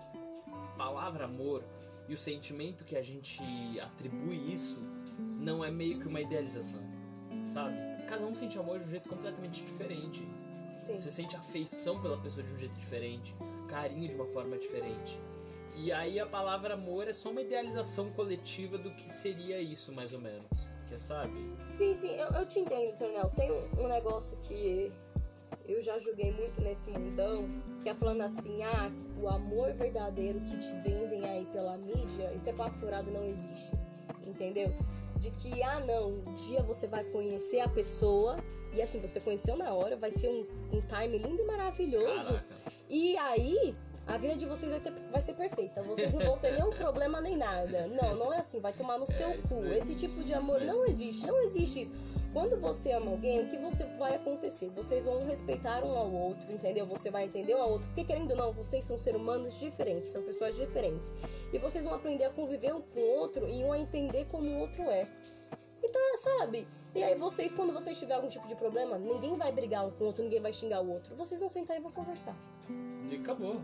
[0.47, 1.63] a palavra amor
[2.07, 3.41] e o sentimento que a gente
[3.79, 4.79] atribui isso
[5.39, 6.81] não é meio que uma idealização,
[7.43, 7.77] sabe?
[8.09, 10.27] Cada um sente amor de um jeito completamente diferente.
[10.73, 10.95] Sim.
[10.95, 13.35] Você sente afeição pela pessoa de um jeito diferente,
[13.67, 15.19] carinho de uma forma diferente.
[15.75, 20.11] E aí a palavra amor é só uma idealização coletiva do que seria isso, mais
[20.11, 20.49] ou menos.
[20.87, 21.55] Que é, sabe?
[21.69, 23.29] Sim, sim, eu, eu te entendo, Tornel.
[23.35, 24.91] Tem um, um negócio que
[25.67, 27.47] eu já joguei muito nesse mundão,
[27.83, 28.91] que é falando assim, ah,
[29.21, 33.71] o amor verdadeiro que te vendem aí pela mídia, isso é papo furado, não existe.
[34.25, 34.73] Entendeu?
[35.19, 38.37] De que, ah, não, um dia você vai conhecer a pessoa,
[38.73, 42.33] e assim, você conheceu na hora, vai ser um, um time lindo e maravilhoso.
[42.33, 42.45] Caraca.
[42.89, 43.75] E aí,
[44.07, 45.81] a vida de vocês vai, ter- vai ser perfeita.
[45.83, 47.87] Vocês não vão ter nenhum problema nem nada.
[47.87, 48.59] Não, não é assim.
[48.59, 49.65] Vai tomar no seu isso cu.
[49.67, 51.25] Esse tipo de amor não existe.
[51.27, 51.93] Não existe isso.
[52.33, 54.69] Quando você ama alguém, o que você vai acontecer?
[54.69, 56.85] Vocês vão respeitar um ao outro, entendeu?
[56.85, 57.87] Você vai entender um ao outro.
[57.87, 61.13] Porque, querendo ou não, vocês são seres humanos diferentes, são pessoas diferentes.
[61.53, 64.47] E vocês vão aprender a conviver um com o outro e um a entender como
[64.49, 65.07] o outro é.
[65.83, 66.67] Então, sabe?
[66.95, 70.03] E aí vocês, quando vocês tiverem algum tipo de problema, ninguém vai brigar um com
[70.03, 71.15] o outro, ninguém vai xingar o outro.
[71.15, 72.35] Vocês vão sentar e vão conversar.
[73.09, 73.61] E acabou.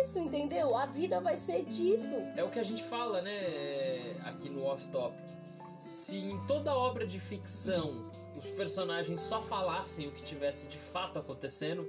[0.00, 0.76] Isso, entendeu?
[0.76, 2.16] A vida vai ser disso.
[2.36, 5.36] É o que a gente fala, né, aqui no Off Topic.
[5.80, 11.18] Se em toda obra de ficção os personagens só falassem o que tivesse de fato
[11.18, 11.88] acontecendo,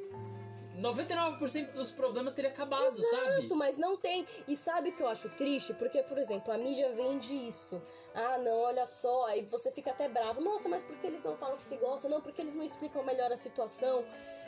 [0.79, 3.37] 99% dos problemas teria acabado, sabe?
[3.39, 4.25] Exato, mas não tem.
[4.47, 5.73] E sabe o que eu acho triste?
[5.73, 7.81] Porque, por exemplo, a mídia vende isso.
[8.15, 10.41] Ah, não, olha só, aí você fica até bravo.
[10.41, 12.11] Nossa, mas por que eles não falam que se gostam?
[12.11, 14.03] Não, porque eles não explicam melhor a situação.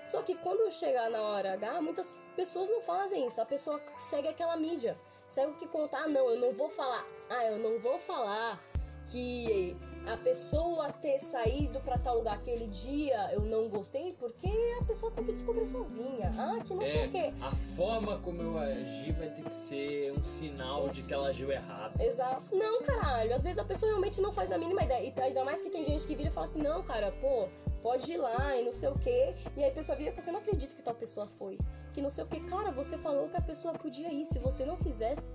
[0.06, 3.40] Só que quando chegar na hora H, muitas pessoas não fazem isso.
[3.40, 4.98] A pessoa segue aquela mídia.
[5.28, 6.04] Segue o que contar.
[6.04, 7.06] Ah, não, eu não vou falar.
[7.30, 8.60] Ah, eu não vou falar
[9.12, 14.48] que a pessoa ter saído pra tal lugar aquele dia eu não gostei porque
[14.80, 16.32] a pessoa tem que descobrir sozinha.
[16.38, 17.34] Ah, que não sei É, o quê.
[17.42, 21.52] a forma como eu agi vai ter que ser um sinal de que ela agiu
[21.52, 22.00] errado.
[22.02, 22.56] Exato.
[22.56, 23.34] Não, caralho.
[23.34, 25.14] Às vezes a pessoa realmente não faz a mínima ideia.
[25.16, 27.48] E ainda mais que tem gente que vira e fala assim, não, cara, pô,
[27.82, 29.36] pode ir lá e não sei o quê.
[29.56, 31.58] E aí a pessoa vira e fala assim, eu não acredito que tal pessoa foi.
[31.94, 32.40] Que não sei o quê.
[32.50, 34.26] Cara, você falou que a pessoa podia ir.
[34.26, 35.30] Se você não quisesse,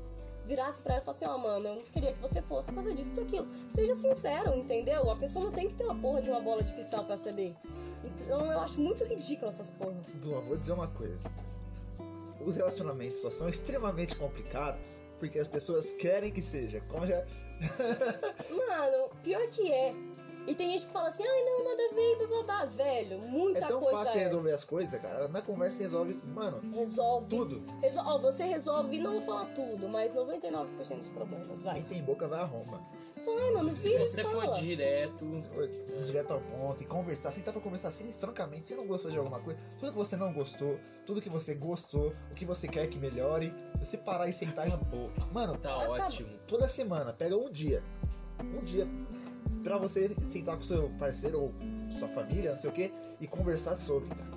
[0.47, 2.95] virasse pra ela e falasse ó, mano, eu não queria que você fosse por causa
[2.95, 3.47] disso, isso, aquilo.
[3.69, 5.11] Seja sincero, entendeu?
[5.11, 7.55] A pessoa não tem que ter uma porra de uma bola de cristal pra saber.
[8.05, 9.97] Então eu acho muito ridículo essas porra.
[10.25, 11.31] Bom, vou dizer uma coisa.
[12.41, 16.81] Os relacionamentos só são extremamente complicados porque as pessoas querem que seja.
[16.89, 17.25] Como já.
[18.51, 19.95] Mano, pior que é.
[20.47, 22.65] E tem gente que fala assim, ai não, nada a ver, blá.
[22.67, 24.23] Velho, muita É tão coisa fácil é.
[24.25, 25.29] resolver as coisas, cara.
[25.29, 27.29] Na conversa resolve, mano, Resolve.
[27.29, 27.63] tudo.
[27.81, 28.05] Resol...
[28.07, 31.75] Ó, você resolve, não vou falar tudo, mas 99% dos problemas, vai.
[31.75, 32.81] Quem tem boca vai a Roma.
[33.25, 34.55] Vai, mano, Se vira você fala.
[34.55, 35.67] for direto, Se for
[36.05, 39.41] Direto ao ponto e conversar, sentar pra conversar assim, francamente, você não gostou de alguma
[39.41, 42.99] coisa, tudo que você não gostou, tudo que você gostou, o que você quer que
[42.99, 45.11] melhore, você parar e sentar acabou.
[45.17, 45.35] e.
[45.35, 46.29] Mano, Tá ótimo.
[46.47, 47.83] toda semana, pega um dia.
[48.55, 48.87] Um dia
[49.67, 51.53] pra você sentar com seu parceiro ou
[51.99, 54.37] sua família, não sei o que, e conversar sobre, cara.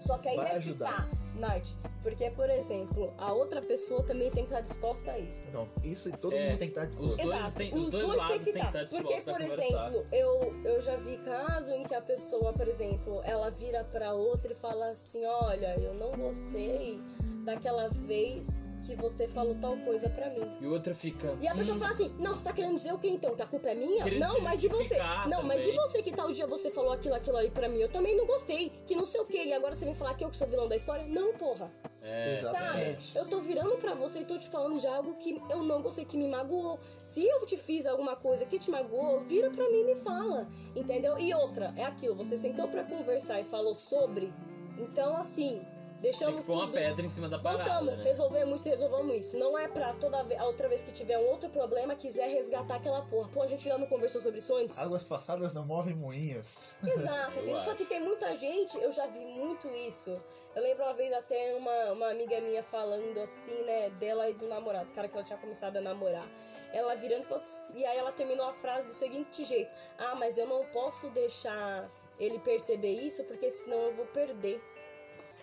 [0.00, 0.92] Só que aí Vai é que ajudar.
[1.08, 1.08] tá,
[1.40, 1.66] Nath.
[2.02, 5.48] Porque, por exemplo, a outra pessoa também tem que estar disposta a isso.
[5.48, 7.22] Então, isso todo É, mundo tem que estar os disposto.
[7.22, 7.56] dois Exato.
[7.56, 8.72] têm- os os dois dois lados têm que que estar.
[8.72, 12.68] Porque, dispostos a por exemplo, eu, eu já vi caso em que a pessoa, por
[12.68, 17.00] exemplo, ela vira pra outra e fala assim: Olha, eu não gostei
[17.44, 20.48] daquela vez que você falou tal coisa pra mim.
[20.60, 21.36] E o outro fica.
[21.40, 23.34] E a pessoa "Hum, fala assim: Não, você tá querendo dizer o que então?
[23.34, 24.02] Que a culpa é minha?
[24.02, 24.76] Querendo não, mas e você?
[24.82, 25.80] justificar Não, mas e também.
[25.80, 27.78] você que tal dia você falou aquilo, aquilo ali pra mim?
[27.80, 28.70] Eu também não gostei.
[28.86, 29.42] Que não sei o que.
[29.44, 31.04] E agora você vem falar que eu que sou vilão da história?
[31.06, 31.70] Não, porra.
[32.02, 33.16] É, Exatamente.
[33.16, 36.04] Eu tô virando pra você e tô te falando de algo que eu não gostei,
[36.04, 36.78] que me magoou.
[37.02, 40.46] Se eu te fiz alguma coisa que te magoou, vira pra mim e me fala.
[40.76, 41.18] Entendeu?
[41.18, 44.30] E outra, é aquilo, você sentou pra conversar e falou sobre.
[44.78, 45.62] Então, assim,
[46.04, 46.74] Tem deixamos que pôr uma tudo.
[46.74, 48.04] pedra em cima da parada, Voltamos, né?
[48.04, 49.38] resolvemos isso, resolvemos isso.
[49.38, 52.76] Não é pra toda vez, a outra vez que tiver um outro problema, quiser resgatar
[52.76, 53.28] aquela porra.
[53.30, 54.78] Pô, a gente já não conversou sobre isso antes?
[54.78, 56.76] Águas passadas não movem moinhos.
[56.84, 57.40] Exato?
[57.64, 60.22] Só que tem muita gente, eu já vi muito isso.
[60.54, 64.46] Eu lembro uma vez até uma, uma amiga minha falando assim, né, dela e do
[64.46, 66.28] namorado, o cara que ela tinha começado a namorar.
[66.72, 70.14] Ela virando e falou assim, e aí ela terminou a frase do seguinte jeito: Ah,
[70.14, 71.88] mas eu não posso deixar
[72.18, 74.60] ele perceber isso porque senão eu vou perder.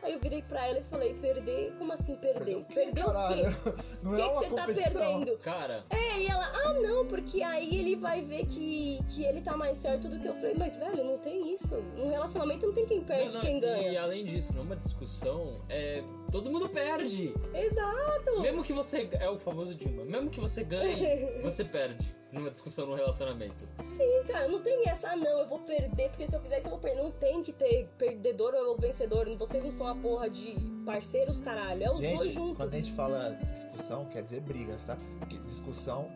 [0.03, 1.73] Aí eu virei pra ela e falei: Perder?
[1.77, 2.63] Como assim perder?
[2.65, 3.11] Perder o quê?
[3.13, 3.43] Caralho,
[4.01, 5.01] não O é que, que uma você tá competição.
[5.19, 5.37] perdendo?
[5.39, 9.55] Cara, É, e ela, ah não, porque aí ele vai ver que, que ele tá
[9.55, 11.75] mais certo do que eu falei, mas velho, não tem isso.
[11.95, 14.01] No relacionamento não tem quem perde, não, não, quem E ganha.
[14.01, 17.33] além disso, numa discussão, é, todo mundo perde.
[17.53, 18.41] Exato!
[18.41, 19.07] Mesmo que você.
[19.19, 20.03] É o famoso Dilma.
[20.05, 20.95] Mesmo que você ganhe,
[21.43, 23.67] você perde numa discussão, num relacionamento.
[23.77, 26.67] Sim, cara, não tem essa, ah não, eu vou perder, porque se eu fizer isso
[26.67, 27.01] eu vou perder.
[27.03, 29.27] Não tem que ter perdedor ou vencedor.
[29.35, 30.53] Vocês não são a porra de
[30.85, 31.83] parceiros, caralho.
[31.83, 32.57] É os dois Gente, juntos.
[32.57, 34.97] quando a gente fala discussão, quer dizer brigas, tá?
[35.19, 36.09] Porque discussão.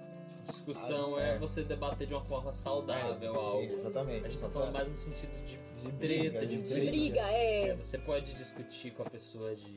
[0.43, 1.35] Discussão Ah, é.
[1.35, 1.39] é.
[1.39, 3.73] você debater de uma forma saudável é, algo.
[3.73, 4.25] Exatamente.
[4.25, 5.57] A gente tá falando mais no sentido de.
[5.57, 7.75] de treta, briga, de De briga, É, é.
[7.75, 9.75] você pode discutir com a pessoa de.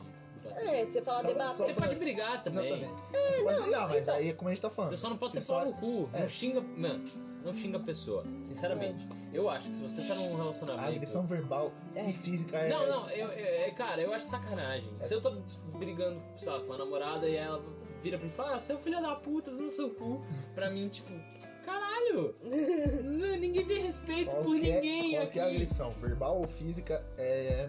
[0.57, 1.55] É, você fala Só- debater.
[1.55, 2.67] só Você pode brigar também.
[2.73, 3.03] Exatamente.
[3.37, 4.91] você pode brigar, mas então- aí é como a gente tá falando.
[4.91, 6.09] Você só não pode Você ser pau no cu.
[6.13, 6.21] é.
[6.21, 6.61] Não xinga.
[6.61, 7.05] Mano,
[7.45, 8.25] não xinga a pessoa.
[8.43, 9.07] Sinceramente.
[9.33, 10.89] Eu acho que se você tá num A relacionamento.
[10.89, 12.09] agressão verbal É.
[12.09, 12.69] e física é.
[12.71, 14.91] Não, não, eu, eu- é, cara, eu acho sacanagem.
[15.01, 15.31] Se eu tô
[15.79, 17.63] brigando, sei lá, com a namorada e ela
[18.03, 20.25] vira pra mim e fala, ah, seu filho da puta, no seu cu.
[20.55, 21.13] Pra mim, tipo,
[21.65, 22.35] caralho!
[23.05, 25.57] não, ninguém tem respeito por Qualquer, ninguém qualquer aqui.
[25.57, 27.69] agressão, verbal ou física, é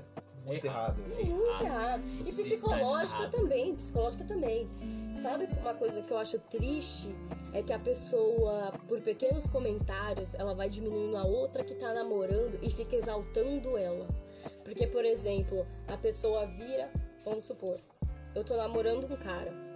[0.50, 1.02] muito errado.
[1.12, 1.66] É Muito errado.
[1.66, 2.04] errado.
[2.20, 3.32] E Você psicológica está errado.
[3.32, 4.70] também, psicológica também.
[5.14, 7.16] Sabe uma coisa que eu acho triste?
[7.54, 12.60] É que a pessoa, por pequenos comentários, ela vai diminuindo a outra que tá namorando
[12.62, 14.08] e fica exaltando ela.
[14.64, 16.92] Porque, por exemplo, a pessoa vira,
[17.26, 17.76] vamos supor,
[18.36, 19.69] eu tô namorando um cara.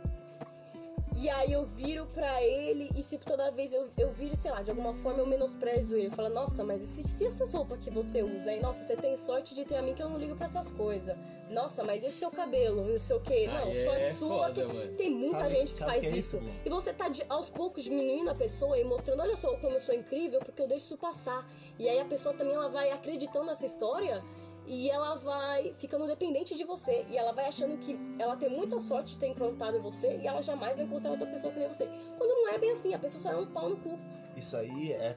[1.15, 4.61] E aí eu viro pra ele e se toda vez eu, eu viro, sei lá,
[4.61, 6.09] de alguma forma eu menosprezo ele.
[6.09, 8.59] Fala, nossa, mas e se, se essas roupas que você usa aí?
[8.59, 11.15] Nossa, você tem sorte de ter a mim que eu não ligo pra essas coisas.
[11.49, 13.47] Nossa, mas esse seu cabelo, não sei o quê.
[13.47, 16.09] Não, Aí sorte é sua foda, que tem muita Sabe- gente que faz que é
[16.17, 16.37] isso.
[16.37, 16.43] isso?
[16.65, 19.79] E você tá de- aos poucos diminuindo a pessoa e mostrando, olha só como eu
[19.79, 21.47] sou incrível, porque eu deixo isso passar.
[21.77, 24.23] E aí a pessoa também ela vai acreditando nessa história
[24.65, 27.05] e ela vai ficando dependente de você.
[27.09, 30.41] E ela vai achando que ela tem muita sorte de ter encontrado você e ela
[30.41, 31.85] jamais vai encontrar outra pessoa que nem você.
[32.17, 33.99] Quando não é bem assim, a pessoa só é um pau no cu.
[34.37, 35.15] Isso aí é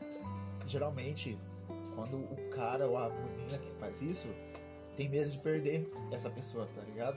[0.66, 1.38] geralmente
[1.94, 4.28] quando o cara ou a menina que faz isso
[4.96, 7.16] tem medo de perder essa pessoa, tá ligado?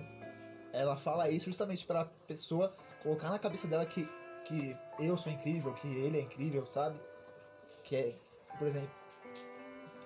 [0.72, 4.08] Ela fala isso justamente pra pessoa colocar na cabeça dela que,
[4.46, 7.00] que eu sou incrível, que ele é incrível, sabe?
[7.84, 8.16] Que é,
[8.58, 8.90] por exemplo,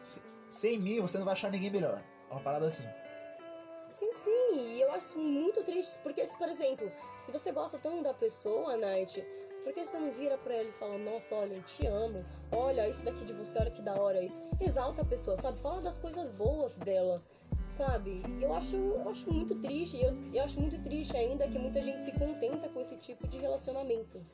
[0.01, 2.01] se- sem mim você não vai achar ninguém melhor.
[2.33, 2.83] Uma parada assim.
[3.91, 6.91] Sim, sim, e eu acho muito triste, porque, se, por exemplo,
[7.21, 9.23] se você gosta tanto da pessoa, Night,
[9.63, 12.89] por que você não vira pra ela e fala, nossa, olha, eu te amo, olha
[12.89, 14.41] isso daqui de você, olha que da hora isso.
[14.59, 15.59] Exalta a pessoa, sabe?
[15.59, 17.21] Fala das coisas boas dela,
[17.67, 18.23] sabe?
[18.39, 21.59] E eu acho, eu acho muito triste, e eu, eu acho muito triste ainda que
[21.59, 24.25] muita gente se contenta com esse tipo de relacionamento.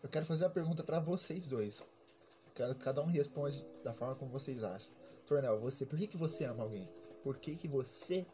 [0.00, 1.82] Eu quero fazer a pergunta pra vocês dois.
[2.54, 4.96] Quero que cada um responde da forma como vocês acham.
[5.28, 6.88] Tornel, você, por que, que você ama alguém?
[7.22, 8.26] Por que, que você,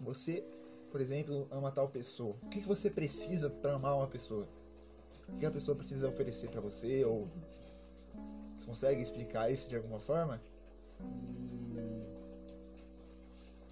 [0.00, 0.44] você,
[0.90, 2.36] por exemplo, ama tal pessoa?
[2.42, 4.46] O que, que você precisa pra amar uma pessoa?
[5.28, 7.04] O que a pessoa precisa oferecer pra você?
[7.04, 7.28] Ou
[8.54, 10.40] você consegue explicar isso de alguma forma?
[11.00, 12.04] Hum,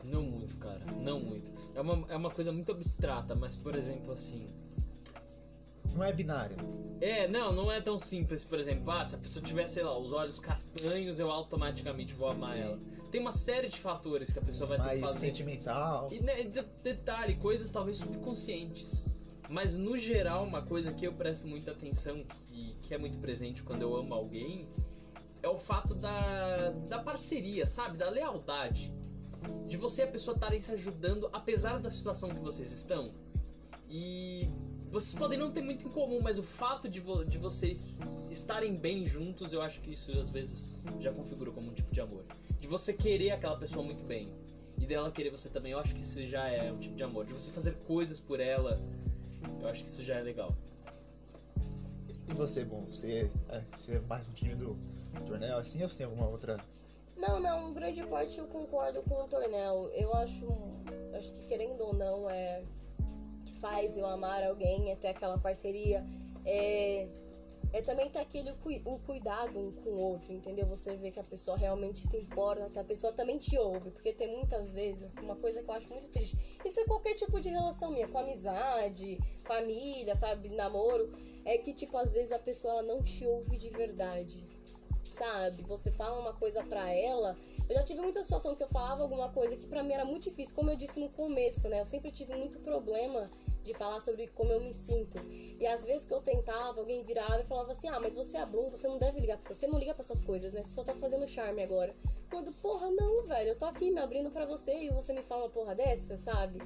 [0.04, 0.84] Não muito, cara.
[0.92, 1.52] Não muito.
[1.74, 4.48] É uma, é uma coisa muito abstrata, mas por exemplo assim.
[5.94, 6.56] Não é binário.
[7.00, 9.98] É, não, não é tão simples, por exemplo, ah, se a pessoa tiver, sei lá,
[9.98, 12.60] os olhos castanhos, eu automaticamente vou amar Sim.
[12.60, 12.80] ela.
[13.10, 15.18] Tem uma série de fatores que a pessoa vai ter Mais que fazer.
[15.26, 16.08] sentimental.
[16.12, 19.04] E né, de- detalhe, coisas talvez subconscientes.
[19.50, 23.62] Mas no geral, uma coisa que eu presto muita atenção, que, que é muito presente
[23.64, 24.68] quando eu amo alguém,
[25.42, 27.98] é o fato da, da parceria, sabe?
[27.98, 28.94] Da lealdade.
[29.66, 33.12] De você e a pessoa estarem se ajudando, apesar da situação que vocês estão.
[33.90, 34.48] E
[34.92, 37.96] vocês podem não ter muito em comum, mas o fato de, vo- de vocês
[38.30, 42.00] estarem bem juntos, eu acho que isso às vezes já configura como um tipo de
[42.00, 42.24] amor.
[42.60, 44.30] De você querer aquela pessoa muito bem
[44.76, 47.24] e dela querer você também, eu acho que isso já é um tipo de amor.
[47.24, 48.78] De você fazer coisas por ela,
[49.60, 50.54] eu acho que isso já é legal.
[52.28, 54.76] E você, bom, você é, você é mais um time do
[55.26, 56.62] Tornel assim ou você tem alguma outra.
[57.16, 59.90] Não, não, em grande parte eu concordo com o Tornel.
[59.94, 60.46] Eu acho,
[61.18, 62.62] acho que querendo ou não, é
[63.62, 66.04] faz eu amar alguém, é ter aquela parceria,
[66.44, 67.06] é,
[67.72, 68.50] é também ter aquele
[68.84, 70.66] o cuidado um com o outro, entendeu?
[70.66, 74.12] Você vê que a pessoa realmente se importa, que a pessoa também te ouve, porque
[74.12, 76.36] tem muitas vezes uma coisa que eu acho muito triste.
[76.64, 81.12] Isso é qualquer tipo de relação minha, com amizade, família, sabe, namoro,
[81.44, 84.44] é que tipo às vezes a pessoa ela não te ouve de verdade
[85.12, 85.62] sabe?
[85.64, 87.36] Você fala uma coisa pra ela.
[87.68, 90.24] Eu já tive muita situação que eu falava alguma coisa que pra mim era muito
[90.24, 91.80] difícil, como eu disse no começo, né?
[91.80, 93.30] Eu sempre tive muito problema
[93.62, 95.18] de falar sobre como eu me sinto.
[95.60, 98.44] E às vezes que eu tentava, alguém virava e falava assim: "Ah, mas você é
[98.46, 99.54] Bloom, você não deve ligar pra isso.
[99.54, 100.62] Você não liga pra essas coisas, né?
[100.62, 101.94] Você só tá fazendo charme agora".
[102.30, 105.44] Quando, porra, não, velho, eu tô aqui me abrindo pra você e você me fala
[105.44, 106.58] uma porra dessa, sabe?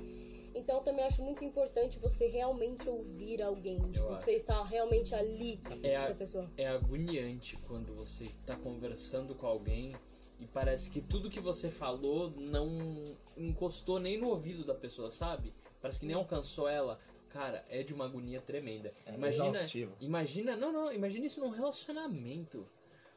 [0.55, 5.61] Então eu também acho muito importante você realmente ouvir alguém, Eu você estar realmente ali
[5.83, 6.51] É com a- pessoa.
[6.57, 9.95] É agoniante quando você tá conversando com alguém
[10.41, 12.69] e parece que tudo que você falou não
[13.37, 15.53] encostou nem no ouvido da pessoa, sabe?
[15.87, 16.99] Parece que nem alcançou ela.
[17.29, 18.91] Cara, é de uma agonia tremenda.
[19.05, 19.95] É Imagina, exaustivo.
[20.01, 22.67] imagina, não, não, imagina isso num relacionamento.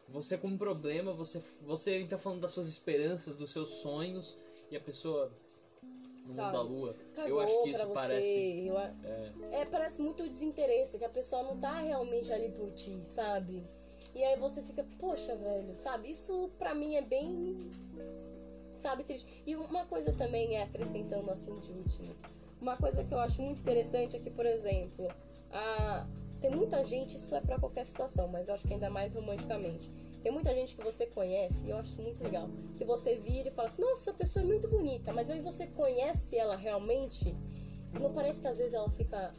[0.07, 4.35] Você com um problema, você você tá falando das suas esperanças, dos seus sonhos
[4.69, 5.31] e a pessoa
[6.23, 6.51] no mundo Sabe?
[6.53, 6.95] da lua.
[7.15, 8.91] Cagou Eu acho que isso parece eu a-
[9.51, 13.63] é, parece muito desinteresse, que a pessoa não tá realmente ali por ti, sabe?
[14.13, 16.11] E aí você fica, poxa, velho, sabe?
[16.11, 17.71] Isso pra mim é bem.
[18.79, 19.43] Sabe, triste.
[19.45, 22.13] E uma coisa também é acrescentando assim de último.
[22.61, 25.07] Uma coisa que eu acho muito interessante é que, por exemplo,
[25.51, 26.05] a...
[26.41, 29.89] tem muita gente, isso é pra qualquer situação, mas eu acho que ainda mais romanticamente.
[30.21, 33.51] Tem muita gente que você conhece, e eu acho muito legal, que você vira e
[33.51, 37.33] fala assim, nossa, essa pessoa é muito bonita, mas aí você conhece ela realmente,
[37.97, 39.33] não parece que às vezes ela fica,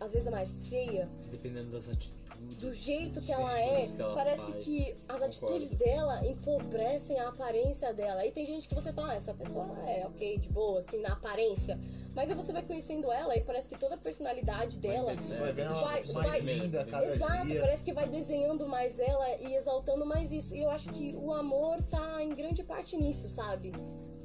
[0.00, 2.25] às vezes mais feia, dependendo das atitudes.
[2.58, 4.64] Do jeito que ela é, que ela parece faz.
[4.64, 5.24] que as Concordo.
[5.24, 8.24] atitudes dela empobrecem a aparência dela.
[8.24, 11.12] E tem gente que você fala, ah, essa pessoa é ok, de boa, assim, na
[11.12, 11.78] aparência.
[12.14, 15.14] Mas aí você vai conhecendo ela e parece que toda a personalidade dela.
[15.14, 17.60] vai Vai- mais vai- linda cada Exato, dia.
[17.60, 20.56] parece que vai desenhando mais ela e exaltando mais isso.
[20.56, 23.72] E eu acho que o amor tá em grande parte nisso, sabe?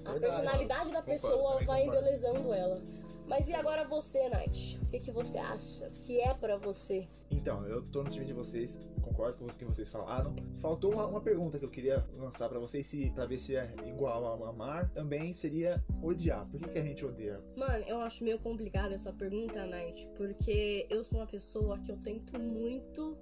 [0.05, 0.19] A Verdade.
[0.21, 1.97] personalidade da pessoa vai concordo.
[1.97, 2.81] embelezando ela.
[3.27, 4.81] Mas e agora você, Nath?
[4.81, 5.87] O que, que você acha?
[5.87, 7.07] O que é pra você?
[7.29, 10.35] Então, eu tô no time de vocês, concordo com o que vocês falaram.
[10.55, 13.73] Faltou uma, uma pergunta que eu queria lançar pra vocês, se, pra ver se é
[13.85, 16.45] igual a amar, também seria odiar.
[16.49, 17.41] Por que, que a gente odeia?
[17.55, 21.97] Mano, eu acho meio complicada essa pergunta, Nath, porque eu sou uma pessoa que eu
[21.97, 23.17] tento muito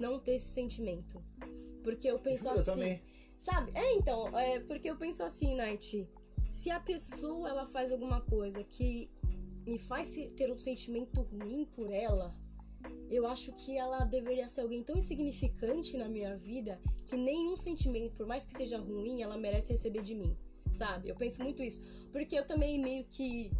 [0.00, 1.22] não ter esse sentimento.
[1.82, 2.70] Porque eu penso eu assim.
[2.70, 3.02] também.
[3.36, 3.72] Sabe?
[3.74, 6.06] É, então, é porque eu penso assim, Night.
[6.48, 9.10] Se a pessoa ela faz alguma coisa que
[9.70, 12.34] me faz ter um sentimento ruim por ela,
[13.08, 18.16] eu acho que ela deveria ser alguém tão insignificante na minha vida que nenhum sentimento,
[18.16, 20.36] por mais que seja ruim, ela merece receber de mim.
[20.72, 21.08] Sabe?
[21.08, 21.80] Eu penso muito isso.
[22.10, 23.52] Porque eu também meio que.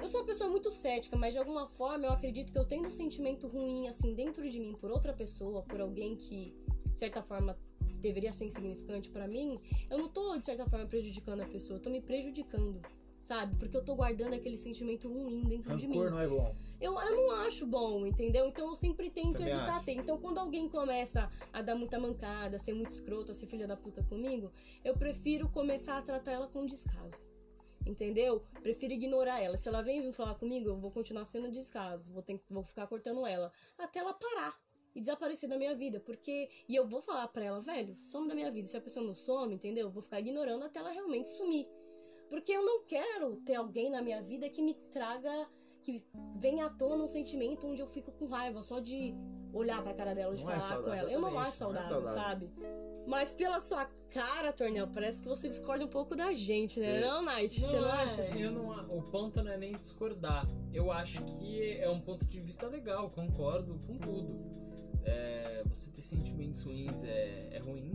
[0.00, 2.88] Eu sou uma pessoa muito cética, mas de alguma forma eu acredito que eu tendo
[2.88, 6.52] um sentimento ruim, assim, dentro de mim por outra pessoa, por alguém que,
[6.92, 7.56] de certa forma,
[8.00, 11.82] deveria ser insignificante pra mim, eu não tô, de certa forma, prejudicando a pessoa, eu
[11.82, 12.82] tô me prejudicando,
[13.22, 13.54] sabe?
[13.56, 15.96] Porque eu tô guardando aquele sentimento ruim dentro de mim.
[15.96, 16.56] Rancor não é bom.
[16.80, 18.46] Eu, eu não acho bom, entendeu?
[18.48, 19.84] Então eu sempre tento Também evitar acho.
[19.84, 19.92] ter.
[19.92, 23.66] Então quando alguém começa a dar muita mancada, a ser muito escroto, a ser filha
[23.66, 24.50] da puta comigo,
[24.84, 27.24] eu prefiro começar a tratar ela com descaso.
[27.86, 28.44] Entendeu?
[28.62, 29.56] Prefiro ignorar ela.
[29.56, 32.12] Se ela vem vir falar comigo, eu vou continuar sendo descaso.
[32.12, 33.50] Vou, ter, vou ficar cortando ela.
[33.78, 34.56] Até ela parar
[34.94, 35.98] e desaparecer da minha vida.
[35.98, 36.48] Porque.
[36.68, 38.68] E eu vou falar pra ela, velho, some da minha vida.
[38.68, 39.86] Se a pessoa não some, entendeu?
[39.86, 41.68] Eu vou ficar ignorando até ela realmente sumir.
[42.32, 45.46] Porque eu não quero ter alguém na minha vida que me traga.
[45.82, 46.02] Que
[46.36, 49.12] venha à tona um sentimento onde eu fico com raiva só de
[49.52, 51.12] olhar pra cara dela, de Não é falar com saudável, ela.
[51.12, 52.48] Eu não acho saudável, não é saudável.
[52.48, 52.50] sabe?
[53.06, 56.94] Mas pela sua cara, Tornel, parece que você discorda um pouco da gente, né?
[56.94, 57.00] Sim.
[57.00, 57.60] Não, Night?
[57.60, 58.22] Você não é, acha?
[58.22, 60.48] Eu não, o ponto não é nem discordar.
[60.72, 64.40] Eu acho que é um ponto de vista legal, concordo com tudo.
[65.04, 67.92] É, você ter sentimentos ruins é, é ruim.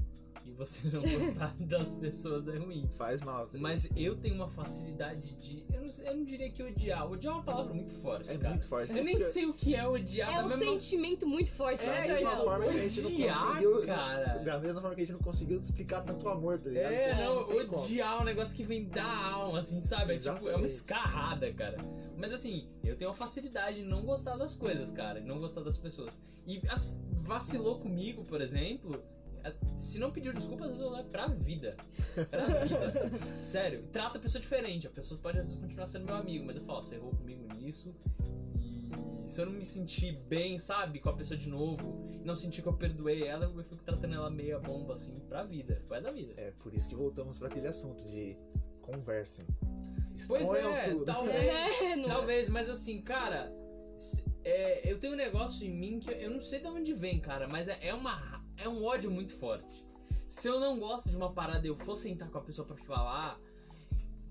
[0.48, 2.88] E você não gostar das pessoas é ruim.
[2.98, 3.48] Faz mal.
[3.48, 3.58] tá?
[3.58, 5.66] Mas eu tenho uma facilidade de.
[5.74, 7.12] Eu não, eu não diria que odiar.
[7.12, 8.50] Odiar é uma palavra muito forte, É cara.
[8.52, 8.96] muito forte.
[8.96, 10.34] Eu nem sei o que é odiar.
[10.34, 13.10] É um mesma- sentimento muito forte, É, né, Da mesma forma que a gente não
[13.12, 13.86] odiar, conseguiu.
[13.86, 14.38] cara.
[14.40, 16.92] Da mesma forma que a gente não conseguiu explicar tanto amor, tá ligado?
[16.94, 17.78] É, Então, não, como.
[17.84, 20.14] odiar é um negócio que vem da alma, assim, sabe?
[20.16, 21.78] É tipo, é uma escarrada, cara.
[22.18, 25.62] Mas assim, eu tenho a facilidade de não gostar das coisas, cara, e não gostar
[25.62, 26.20] das pessoas.
[26.48, 29.04] E as- vacilou comigo, por exemplo,
[29.76, 31.76] se não pediu desculpa, às vezes eu levo pra vida.
[32.30, 33.10] Pra vida.
[33.42, 34.88] Sério, trata a pessoa diferente.
[34.88, 37.12] A pessoa pode às vezes continuar sendo meu amigo, mas eu falo, ó, você errou
[37.12, 37.94] comigo nisso.
[38.60, 38.90] E
[39.30, 42.68] se eu não me sentir bem, sabe, com a pessoa de novo, não sentir que
[42.68, 45.84] eu perdoei ela, eu fico tratando ela meia bomba, assim, pra vida.
[45.88, 46.34] Vai da vida.
[46.38, 48.38] É por isso que voltamos pra aquele assunto de
[48.82, 49.46] conversem.
[50.28, 51.06] Pois é, tudo.
[51.06, 51.38] talvez.
[51.84, 53.54] É, não- Talvez, mas assim, cara,
[54.44, 57.48] é, eu tenho um negócio em mim que eu não sei de onde vem, cara,
[57.48, 59.86] mas é, é uma, é um ódio muito forte.
[60.28, 62.76] Se eu não gosto de uma parada e eu for sentar com a pessoa pra
[62.76, 63.40] falar,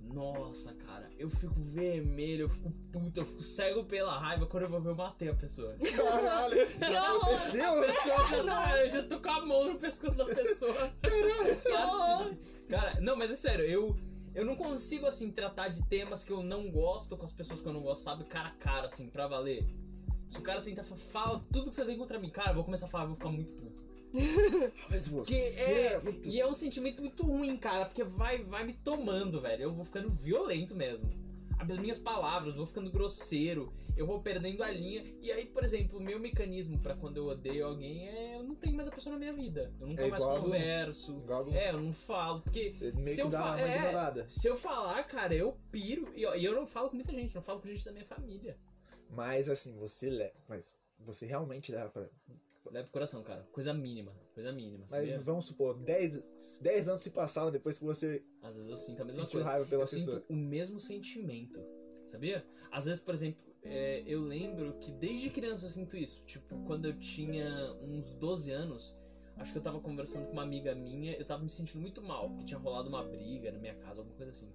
[0.02, 4.46] nossa, cara, eu fico vermelho, eu fico puto, eu fico cego pela raiva.
[4.46, 5.76] Quando eu vou ver, eu matei a pessoa.
[5.96, 7.34] Caralho, já horror!
[7.34, 8.44] aconteceu?
[8.44, 10.92] Tá, eu já tô com a mão no pescoço da pessoa.
[11.66, 12.36] horror!
[12.68, 13.96] Cara, não, mas é sério, eu,
[14.34, 17.66] eu não consigo, assim, tratar de temas que eu não gosto com as pessoas que
[17.66, 18.24] eu não gosto, sabe?
[18.24, 19.64] Cara a cara, assim, pra valer.
[20.26, 22.54] Se o cara sentar e falar, fala tudo que você tem contra mim, cara, eu
[22.56, 23.85] vou começar a falar, eu vou ficar muito puto.
[24.90, 26.28] Mas você é, é muito...
[26.28, 29.64] E é um sentimento muito ruim, cara, porque vai, vai me tomando, velho.
[29.64, 31.10] Eu vou ficando violento mesmo.
[31.58, 35.02] As minhas palavras, eu vou ficando grosseiro, eu vou perdendo a linha.
[35.22, 38.54] E aí, por exemplo, o meu mecanismo pra quando eu odeio alguém é eu não
[38.54, 39.72] tenho mais a pessoa na minha vida.
[39.80, 41.12] Eu nunca É mais converso.
[41.14, 41.26] Do-
[41.56, 42.74] É, eu não falo, porque
[43.04, 44.28] se eu fa- é.
[44.28, 46.12] se eu falar, cara, eu piro.
[46.14, 48.58] E, e eu não falo com muita gente, não falo com gente da minha família.
[49.08, 50.34] Mas assim, você leva.
[50.46, 52.06] Mas você realmente leva pra.
[52.70, 53.42] Leva pro coração, cara.
[53.52, 54.12] Coisa mínima.
[54.34, 55.20] Coisa mínima, Mas sabia?
[55.20, 56.24] vamos supor, 10,
[56.62, 59.48] 10 anos se passaram depois que você Às vezes eu sinto a mesma sentiu coisa.
[59.48, 60.16] raiva pela eu pessoa.
[60.18, 61.60] sinto o mesmo sentimento,
[62.04, 62.44] sabia?
[62.70, 66.22] Às vezes, por exemplo, é, eu lembro que desde criança eu sinto isso.
[66.24, 68.94] Tipo, quando eu tinha uns 12 anos,
[69.36, 72.28] acho que eu tava conversando com uma amiga minha, eu tava me sentindo muito mal,
[72.30, 74.50] porque tinha rolado uma briga na minha casa, alguma coisa assim.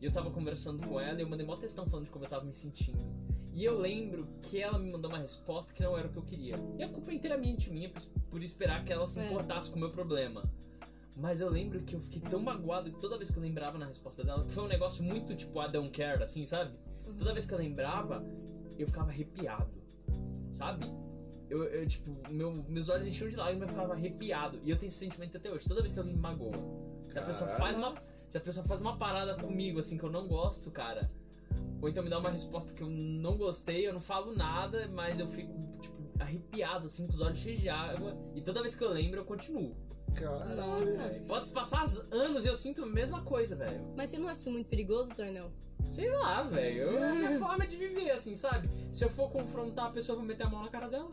[0.00, 2.28] E eu tava conversando com ela e eu mandei mó textão falando de como eu
[2.28, 2.98] tava me sentindo.
[3.56, 6.22] E eu lembro que ela me mandou uma resposta que não era o que eu
[6.22, 6.56] queria.
[6.76, 9.24] E a culpa é inteiramente minha por, por esperar que ela se É.
[9.26, 10.44] importasse com o meu problema.
[11.16, 13.86] Mas eu lembro que eu fiquei tão magoado que toda vez que eu lembrava na
[13.86, 16.76] resposta dela, foi um negócio muito tipo I don't care, assim, sabe?
[17.16, 18.22] Toda vez que eu lembrava,
[18.78, 19.78] eu ficava arrepiado,
[20.50, 20.84] sabe?
[21.48, 24.60] Eu, eu, tipo, meu, meus olhos enchiam de lágrimas e eu ficava arrepiado.
[24.64, 26.58] E eu tenho esse sentimento até hoje, toda vez que alguém me magoa.
[27.08, 27.64] Se a pessoa Caralho.
[27.64, 31.10] faz uma se a pessoa faz uma parada comigo, assim, que eu não gosto, cara,
[31.80, 35.18] ou então me dá uma resposta que eu não gostei, eu não falo nada, mas
[35.18, 38.16] eu fico, tipo, arrepiado, assim, com os olhos cheios de água.
[38.34, 39.76] E toda vez que eu lembro, eu continuo.
[40.56, 41.02] Nossa.
[41.28, 43.84] Pode se passar anos e eu sinto a mesma coisa, velho.
[43.96, 45.52] Mas você não acha isso muito perigoso, Tornel?
[45.86, 46.96] Sei lá, velho.
[46.96, 48.68] É a minha forma de viver, assim, sabe?
[48.90, 51.10] Se eu for confrontar a pessoa, eu vou meter a mão na cara dela.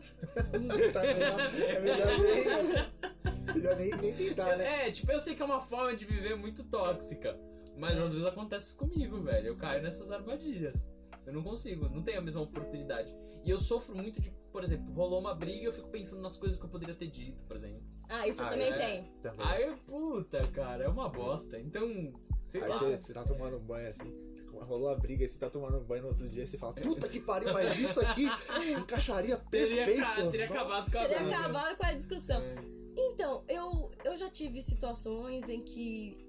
[0.92, 4.88] Tá melhor, é melhor nem, melhor nem, nem tentar, né?
[4.88, 7.38] É, tipo, eu sei que é uma forma de viver muito tóxica.
[7.76, 9.48] Mas às vezes acontece isso comigo, velho.
[9.48, 10.86] Eu caio nessas armadilhas.
[11.26, 13.14] Eu não consigo, não tenho a mesma oportunidade.
[13.44, 16.36] E eu sofro muito de, por exemplo, rolou uma briga e eu fico pensando nas
[16.36, 17.82] coisas que eu poderia ter dito, por exemplo.
[18.10, 18.76] Ah, isso eu Ah, também é?
[18.78, 19.04] tenho.
[19.20, 19.46] Também.
[19.46, 21.58] Aí, eu, puta, cara, é uma bosta.
[21.58, 22.12] Então,
[22.46, 22.78] sei Aí lá.
[22.78, 24.12] você, você tá tomando um banho assim,
[24.50, 27.20] rolou a briga, você tá tomando um banho no outro dia, você fala, puta que
[27.20, 28.26] pariu, mas isso aqui
[28.78, 30.00] encaixaria perfeito.
[30.00, 31.20] ca- teria acabado com a briga.
[31.38, 32.42] acabado com a discussão.
[32.42, 32.54] É.
[32.96, 36.23] Então, eu, eu já tive situações em que.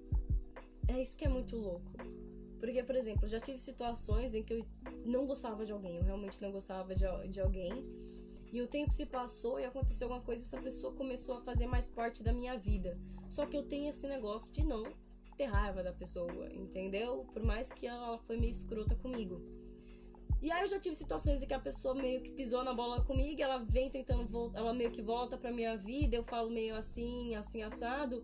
[0.88, 1.92] É isso que é muito louco.
[2.60, 4.66] Porque, por exemplo, já tive situações em que eu
[5.06, 7.86] não gostava de alguém, eu realmente não gostava de, de alguém.
[8.52, 11.88] E o tempo se passou e aconteceu alguma coisa, essa pessoa começou a fazer mais
[11.88, 12.98] parte da minha vida.
[13.30, 14.84] Só que eu tenho esse negócio de não
[15.36, 17.26] ter raiva da pessoa, entendeu?
[17.34, 19.42] Por mais que ela foi meio escrota comigo.
[20.42, 23.02] E aí eu já tive situações em que a pessoa meio que pisou na bola
[23.02, 26.76] comigo, ela vem tentando voltar, ela meio que volta pra minha vida, eu falo meio
[26.76, 28.24] assim, assim, assado.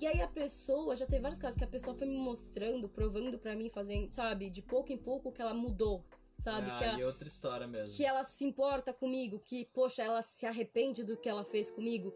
[0.00, 3.38] E aí a pessoa, já teve vários casos que a pessoa foi me mostrando, provando
[3.38, 6.04] pra mim, fazendo, sabe, de pouco em pouco que ela mudou,
[6.38, 6.70] sabe?
[6.70, 7.96] Ah, que, ela, e outra história mesmo.
[7.96, 12.12] que ela se importa comigo, que, poxa, ela se arrepende do que ela fez comigo.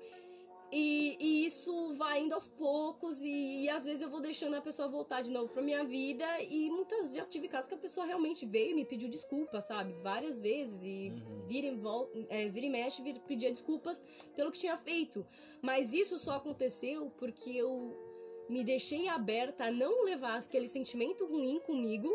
[0.72, 4.60] E, e isso vai indo aos poucos e, e às vezes eu vou deixando a
[4.60, 8.04] pessoa voltar de novo pra minha vida e muitas já tive casos que a pessoa
[8.04, 9.92] realmente veio e me pediu desculpa, sabe?
[10.02, 11.46] Várias vezes e Uhum.
[11.46, 14.04] vira e, vol- é, vira e mexe, vira, pedia desculpas
[14.34, 15.24] pelo que tinha feito.
[15.62, 17.96] Mas isso só aconteceu porque eu
[18.48, 22.08] me deixei aberta a não levar aquele sentimento ruim comigo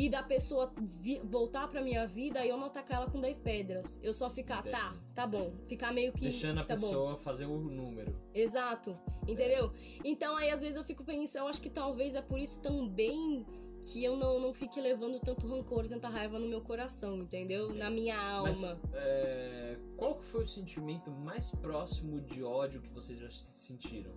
[0.00, 3.38] e da pessoa vi- voltar pra minha vida e eu não atacar ela com 10
[3.38, 4.00] pedras.
[4.02, 5.52] Eu só ficar, tá, tá bom.
[5.66, 6.22] Ficar meio que.
[6.22, 6.80] Deixando a tá bom.
[6.80, 8.16] pessoa fazer o número.
[8.32, 8.98] Exato,
[9.28, 9.72] entendeu?
[10.04, 13.44] Então aí às vezes eu fico pensando, eu acho que talvez é por isso também
[13.82, 17.74] que eu não, não fique levando tanto rancor, tanta raiva no meu coração, entendeu?
[17.74, 18.78] Na minha Mas alma.
[18.94, 24.12] é, qual foi o sentimento mais próximo de ódio que vocês já se sentiram?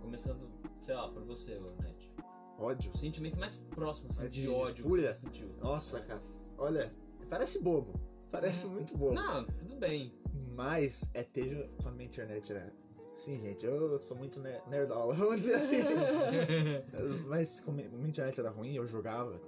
[0.00, 0.48] Começando,
[0.80, 2.10] sei lá, por você, ô, Ned.
[2.58, 2.90] Ódio.
[2.90, 5.08] O sentimento mais próximo assim, Mas de, de ódio fúria?
[5.10, 5.48] que você já sentiu.
[5.60, 6.22] Nossa, cara.
[6.58, 6.94] Olha,
[7.28, 8.00] parece bobo.
[8.30, 9.14] Parece muito bobo.
[9.14, 10.12] Não, tudo bem.
[10.54, 12.72] Mas é ter quando minha internet era.
[13.12, 15.78] Sim, gente, eu sou muito ne- nerdola, vamos dizer assim.
[17.28, 19.40] Mas como minha internet era ruim, eu jogava.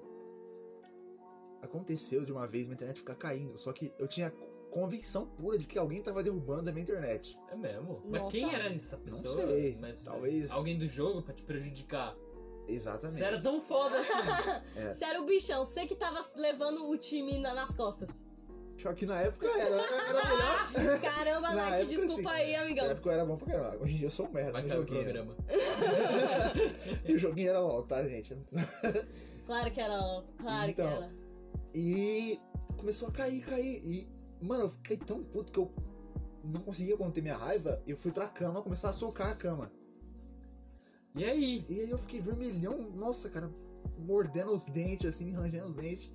[1.63, 3.59] Aconteceu de uma vez minha internet ficar caindo.
[3.59, 4.31] Só que eu tinha
[4.71, 7.39] convicção pura de que alguém tava derrubando a minha internet.
[7.51, 8.03] É mesmo?
[8.07, 8.37] Mas Nossa.
[8.37, 9.35] quem era essa pessoa?
[9.35, 12.17] sei, Mas talvez- alguém do jogo pra te prejudicar.
[12.69, 13.19] Exatamente.
[13.19, 14.13] Você era tão foda assim.
[14.77, 14.93] É.
[14.93, 18.25] Sério, bichão, você que tava levando o time na- nas costas.
[18.81, 20.13] Só que na época era, era
[20.79, 21.01] melhor.
[21.01, 22.37] Caramba, Na Nath, época, desculpa sim.
[22.37, 22.87] aí, Na amigão.
[22.87, 23.83] época eu era bom pra caramba.
[23.83, 25.03] Hoje em dia eu sou um merda Vai no o joguinho.
[25.03, 25.37] programa.
[27.05, 28.37] e o joguinho era LOL, tá, gente?
[29.47, 30.87] Claro que era, ó, claro Então.
[30.89, 31.13] que era.
[31.75, 32.41] E
[32.77, 33.81] começou a cair, cair.
[33.85, 34.09] E,
[34.41, 35.73] mano, eu fiquei tão puto que eu
[36.45, 37.83] não conseguia conter minha raiva.
[37.87, 39.73] Eu fui pra cama começar a socar a cama.
[41.19, 41.65] E aí?
[41.69, 43.51] E aí eu fiquei vermelhão, nossa, cara,
[43.99, 46.11] mordendo os dentes, assim, rangendo os dentes.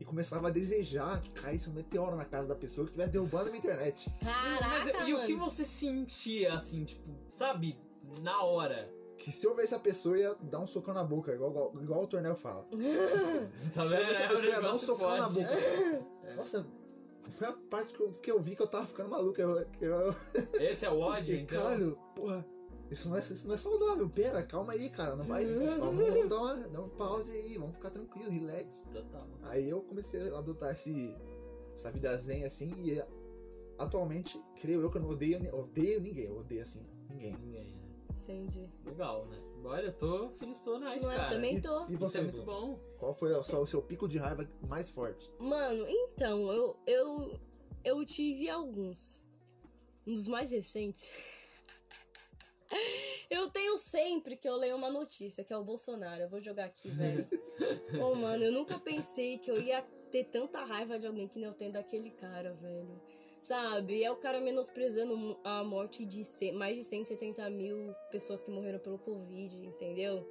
[0.00, 3.44] E começava a desejar que caísse um meteoro na casa da pessoa que estivesse derrubando
[3.44, 4.10] a minha internet.
[4.20, 7.78] Caraca, Mas, e o que você sentia, assim, tipo, sabe?
[8.20, 8.92] Na hora.
[9.18, 12.02] Que se eu visse a pessoa, ia dar um socão na boca, igual, igual, igual
[12.02, 12.66] o torneio fala.
[13.72, 14.08] Tá se eu vendo?
[14.08, 15.40] visse a É, pessoa, ia dar um socão na forte.
[15.44, 16.04] boca.
[16.24, 16.34] É.
[16.34, 16.66] Nossa,
[17.30, 19.40] foi a parte que eu, que eu vi que eu tava ficando maluco.
[19.40, 20.14] Eu, eu,
[20.60, 21.62] Esse é o ódio, fiquei, então?
[21.62, 22.44] Caralho, porra,
[22.90, 24.08] isso não, é, isso não é saudável.
[24.08, 25.16] Pera, calma aí, cara.
[25.16, 25.44] Não vai.
[25.78, 28.82] Vamos, vamos dar, uma, dar um pause aí, vamos ficar tranquilo, relax.
[28.92, 29.26] Total.
[29.44, 31.14] Aí eu comecei a adotar esse,
[31.72, 33.02] essa vida zen assim e
[33.78, 36.26] atualmente, creio eu que eu não odeio, odeio ninguém.
[36.26, 37.36] Eu odeio assim, ninguém.
[37.38, 37.84] Ninguém, né?
[38.22, 38.70] Entendi.
[38.84, 39.38] Legal, né?
[39.64, 41.30] Olha, eu tô feliz pelo Night, Não, eu cara.
[41.30, 41.82] também E, tô.
[41.86, 42.78] e Isso você, é muito bom.
[42.98, 45.30] Qual foi o seu, o seu pico de raiva mais forte?
[45.38, 47.40] Mano, então, eu, eu,
[47.82, 49.22] eu tive alguns.
[50.06, 51.08] Um dos mais recentes.
[53.30, 56.22] Eu tenho sempre que eu leio uma notícia, que é o Bolsonaro.
[56.22, 57.26] Eu vou jogar aqui, velho.
[57.98, 61.48] Pô, mano, eu nunca pensei que eu ia ter tanta raiva de alguém que nem
[61.48, 63.00] eu tenho daquele cara, velho.
[63.40, 64.02] Sabe?
[64.02, 66.22] É o cara menosprezando a morte de
[66.52, 70.26] mais de 170 mil pessoas que morreram pelo Covid, entendeu?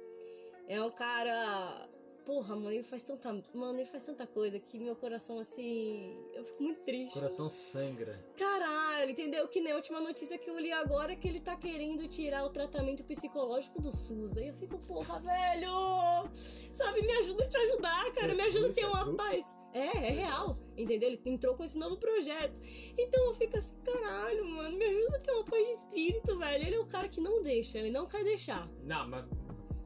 [0.66, 1.88] É um cara.
[2.24, 3.30] Porra, mano, ele faz tanta.
[3.52, 6.16] Mano, ele faz tanta coisa que meu coração, assim.
[6.32, 7.12] Eu fico muito triste.
[7.12, 8.18] Coração sangra.
[8.36, 9.46] Caralho, entendeu?
[9.46, 12.44] Que nem a última notícia que eu li agora é que ele tá querendo tirar
[12.44, 14.38] o tratamento psicológico do SUS.
[14.38, 16.30] Aí eu fico, porra, velho!
[16.72, 18.34] Sabe, me ajuda a te ajudar, cara.
[18.34, 19.54] Me ajuda a ter uma paz.
[19.74, 20.58] É, é real.
[20.78, 21.10] Entendeu?
[21.10, 22.58] Ele entrou com esse novo projeto.
[22.98, 26.66] Então eu fico assim, caralho, mano, me ajuda a ter uma paz de espírito, velho.
[26.66, 28.66] Ele é o cara que não deixa, ele não quer deixar.
[28.82, 29.26] Não, mas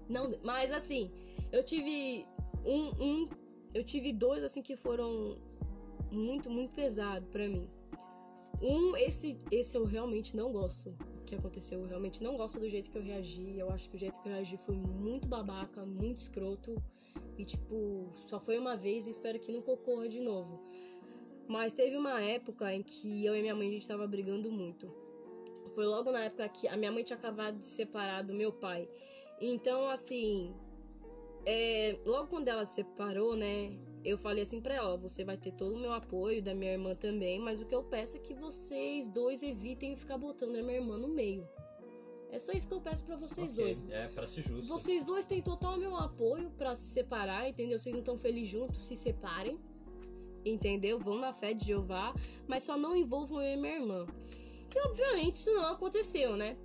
[0.08, 1.10] Não, mas assim,
[1.52, 2.26] eu tive
[2.64, 3.28] Um, um,
[3.72, 5.38] eu tive dois assim que foram
[6.10, 7.68] muito, muito pesado pra mim.
[8.60, 10.94] Um, esse, esse eu realmente não gosto
[11.24, 11.80] que aconteceu.
[11.80, 13.58] Eu realmente não gosto do jeito que eu reagi.
[13.58, 16.82] Eu acho que o jeito que eu reagi foi muito babaca, muito escroto.
[17.36, 20.60] E, tipo, só foi uma vez e espero que nunca ocorra de novo.
[21.46, 24.92] Mas teve uma época em que eu e minha mãe a gente tava brigando muito.
[25.74, 28.52] Foi logo na época que a minha mãe tinha acabado de se separar do meu
[28.52, 28.88] pai.
[29.40, 30.52] Então, assim,
[31.50, 33.72] é, logo quando ela se separou, né?
[34.04, 36.94] Eu falei assim pra ela: você vai ter todo o meu apoio, da minha irmã
[36.94, 40.76] também, mas o que eu peço é que vocês dois evitem ficar botando a minha
[40.76, 41.48] irmã no meio.
[42.30, 43.82] É só isso que eu peço pra vocês Ok, dois.
[43.88, 44.66] É, pra ser justo.
[44.66, 47.78] Vocês dois têm total meu apoio pra se separar, entendeu?
[47.78, 49.58] Vocês não estão felizes juntos, se separem.
[50.44, 50.98] Entendeu?
[50.98, 52.14] Vão na fé de Jeová,
[52.46, 54.06] mas só não envolvam eu e minha irmã.
[54.74, 56.58] E obviamente isso não aconteceu, né?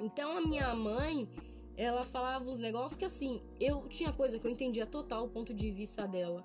[0.00, 1.28] Então a minha mãe,
[1.76, 5.52] ela falava uns negócios que assim, eu tinha coisa que eu entendia total o ponto
[5.52, 6.44] de vista dela.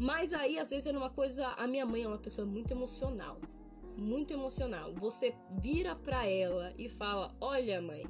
[0.00, 1.48] Mas aí, às vezes, era uma coisa.
[1.48, 3.40] A minha mãe é uma pessoa muito emocional.
[3.96, 4.94] Muito emocional.
[4.94, 8.04] Você vira pra ela e fala: Olha, mãe,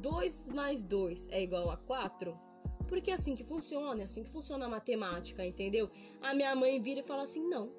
[0.00, 2.36] 2 mais 2 é igual a 4?
[2.88, 5.88] Porque é assim que funciona, é assim que funciona a matemática, entendeu?
[6.22, 7.72] A minha mãe vira e fala assim: Não,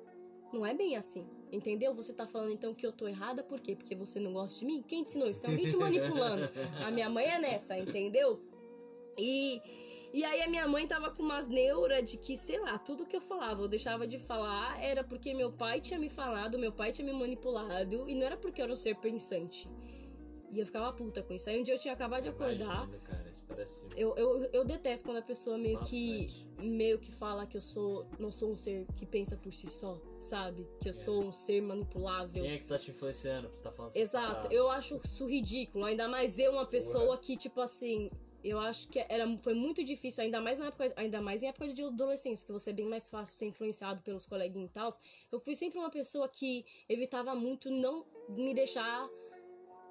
[0.54, 1.28] não é bem assim.
[1.52, 1.94] Entendeu?
[1.94, 3.76] Você tá falando então que eu tô errada, por quê?
[3.76, 4.84] Porque você não gosta de mim?
[4.88, 5.42] Quem te ensinou isso?
[5.42, 6.50] Tem alguém te manipulando.
[6.86, 8.40] A minha mãe é nessa, entendeu?
[9.18, 9.62] E,
[10.14, 13.16] e aí a minha mãe tava com umas neuras de que, sei lá, tudo que
[13.16, 16.94] eu falava, eu deixava de falar, era porque meu pai tinha me falado, meu pai
[16.94, 19.70] tinha me manipulado, e não era porque eu era um ser pensante.
[20.52, 21.50] E eu ficava puta com isso.
[21.50, 22.84] Aí um dia eu tinha acabado de acordar.
[22.84, 26.48] Imagina, cara, isso parece Eu, eu, eu detesto quando a pessoa meio que bastante.
[26.62, 30.00] meio que fala que eu sou não sou um ser que pensa por si só,
[30.20, 30.68] sabe?
[30.82, 32.44] Que eu sou um ser manipulável.
[32.44, 35.86] Quem é que tá te influenciando pra você tá falando Exato, eu acho isso ridículo,
[35.86, 38.10] ainda mais eu, uma pessoa que, tipo assim,
[38.44, 41.68] eu acho que era, foi muito difícil, ainda mais na época, ainda mais em época
[41.68, 44.90] de adolescência, que você é bem mais fácil ser influenciado pelos coleguinhas e tal.
[45.32, 49.10] Eu fui sempre uma pessoa que evitava muito não me deixar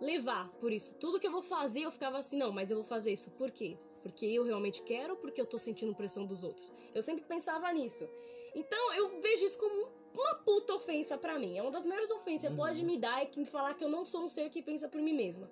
[0.01, 0.95] levar por isso.
[0.97, 3.31] Tudo que eu vou fazer, eu ficava assim, não, mas eu vou fazer isso.
[3.33, 3.77] Por quê?
[4.03, 6.73] Porque eu realmente quero ou porque eu tô sentindo pressão dos outros?
[6.95, 8.09] Eu sempre pensava nisso.
[8.55, 11.57] Então, eu vejo isso como um uma puta ofensa pra mim.
[11.57, 12.57] É uma das maiores ofensas que Uhum.
[12.57, 14.89] pode me dar é que me falar que eu não sou um ser que pensa
[14.89, 15.49] por mim mesma.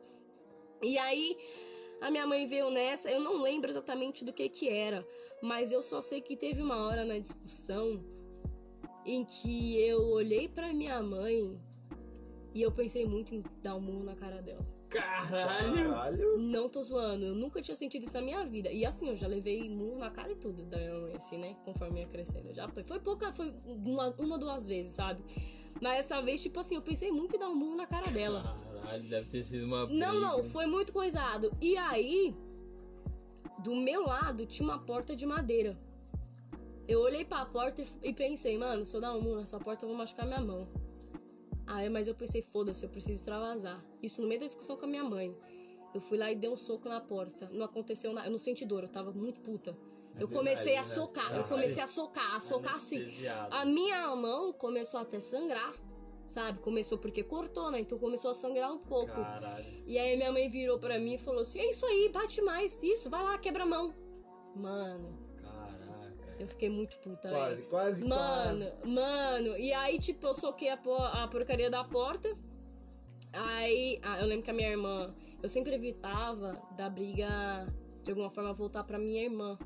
[0.82, 1.36] E aí
[2.01, 5.07] a minha mãe veio nessa, eu não lembro exatamente do que que era,
[5.42, 8.05] mas eu só sei que teve uma hora na discussão
[9.05, 11.59] em que eu olhei pra minha mãe
[12.55, 14.66] e eu pensei muito em dar um murro na cara dela.
[14.88, 15.74] Caralho!
[15.90, 16.38] Caralho.
[16.38, 18.70] Não tô zoando, eu nunca tinha sentido isso na minha vida.
[18.70, 21.55] E assim, eu já levei murro na cara e tudo da minha mãe, assim, né?
[21.64, 22.55] Conforme ia crescendo.
[22.55, 25.22] Já foi, foi pouca, foi uma, uma, duas vezes, sabe?
[25.80, 28.42] Mas essa vez, tipo assim, eu pensei muito em dar um murro na cara dela.
[28.72, 30.12] Caralho, deve ter sido uma Não, briga.
[30.20, 31.53] não, foi muito coisado.
[31.61, 32.34] E aí,
[33.62, 35.78] do meu lado, tinha uma porta de madeira.
[36.88, 39.84] Eu olhei pra porta e- e pensei, mano, se eu dar um murro nessa porta,
[39.84, 40.66] eu vou machucar minha mão.
[41.69, 43.85] Aí, mas eu pensei, foda-se, eu preciso extravasar.
[44.03, 45.37] Isso no meio da discussão com a minha mãe.
[45.95, 47.49] Eu fui lá e dei um soco na porta.
[47.53, 49.77] Não aconteceu nada, eu não senti dor, eu tava muito puta.
[50.19, 53.05] Eu comecei a socar, eu comecei a socar, a socar assim.
[53.51, 55.75] A minha mão começou até sangrar,
[56.27, 56.59] sabe?
[56.59, 57.81] Começou porque cortou, né?
[57.81, 59.12] Então começou a sangrar um pouco.
[59.12, 59.83] Caralho.
[59.87, 62.83] E aí minha mãe virou pra mim e falou assim: É isso aí, bate mais,
[62.83, 63.95] isso, vai lá, quebra a mão.
[64.57, 65.18] Mano.
[66.39, 67.68] Eu fiquei muito puta, Quase, velho.
[67.68, 69.57] quase, Mano, mano.
[69.59, 72.28] E aí, tipo, eu soquei a, po- a porcaria da porta.
[73.32, 77.66] Aí, ah, eu lembro que a minha irmã, eu sempre evitava da briga
[78.03, 79.59] de alguma forma voltar pra minha irmã.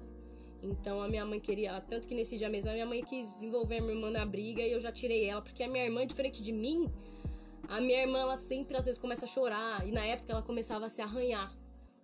[0.62, 3.79] Então a minha mãe queria, tanto que nesse dia mesmo a minha mãe quis envolver
[3.79, 6.41] a minha irmã na briga e eu já tirei ela, porque a minha irmã, diferente
[6.41, 6.89] de mim,
[7.68, 10.87] a minha irmã ela sempre às vezes começa a chorar e na época ela começava
[10.87, 11.53] a se arranhar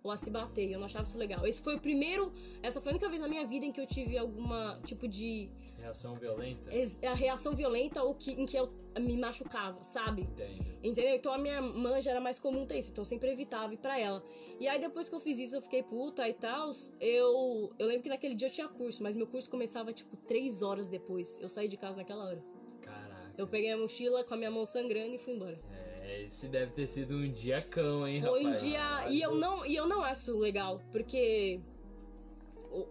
[0.03, 0.71] ou a se bater.
[0.71, 1.45] Eu não achava isso legal.
[1.45, 2.31] Esse foi o primeiro,
[2.61, 5.49] essa foi a única vez na minha vida em que eu tive alguma tipo de
[5.79, 6.69] Reação violenta?
[7.07, 8.69] a reação violenta ou que, em que eu
[8.99, 10.23] me machucava, sabe?
[10.23, 10.65] Entendo.
[10.83, 11.15] Entendeu?
[11.15, 13.77] Então a minha irmã já era mais comum ter isso, então eu sempre evitava ir
[13.77, 14.21] pra ela.
[14.59, 16.71] E aí depois que eu fiz isso, eu fiquei puta e tal.
[16.99, 20.61] Eu, eu lembro que naquele dia eu tinha curso, mas meu curso começava tipo três
[20.61, 21.39] horas depois.
[21.39, 22.43] Eu saí de casa naquela hora.
[22.81, 23.33] Caraca.
[23.37, 25.59] Eu peguei a mochila com a minha mão sangrando e fui embora.
[25.71, 25.88] É,
[26.23, 28.61] esse deve ter sido um dia cão, hein, Foi um rapaz?
[28.61, 29.07] dia.
[29.09, 31.59] E eu não, e eu não acho legal, porque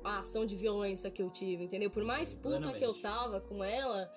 [0.05, 1.91] a ação de violência que eu tive, entendeu?
[1.91, 4.11] Por mais puta que eu tava com ela,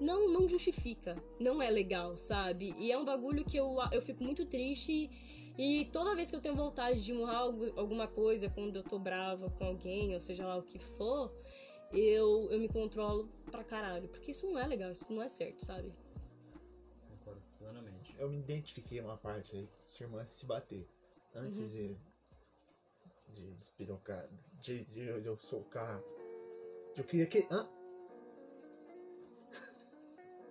[0.00, 1.16] não, não justifica.
[1.38, 2.74] Não é legal, sabe?
[2.78, 5.10] E é um bagulho que eu, eu fico muito triste.
[5.56, 8.98] E toda vez que eu tenho vontade de murrar algu- alguma coisa, quando eu tô
[8.98, 11.32] brava com alguém, ou seja lá o que for,
[11.92, 14.08] eu, eu me controlo pra caralho.
[14.08, 15.92] Porque isso não é legal, isso não é certo, sabe?
[18.24, 20.88] Eu me identifiquei uma parte aí sua irmã se bater.
[21.34, 21.68] Antes Uhum.
[21.68, 21.98] de.
[23.34, 24.26] de despirocar.
[24.54, 26.02] De, de eu socar
[26.96, 27.46] Eu queria que.
[27.50, 27.68] Hã?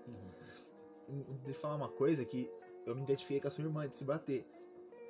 [0.08, 0.34] Uhum.
[1.48, 2.50] Eu falar uma coisa que
[2.86, 4.46] eu me identifiquei com a sua irmã de se bater.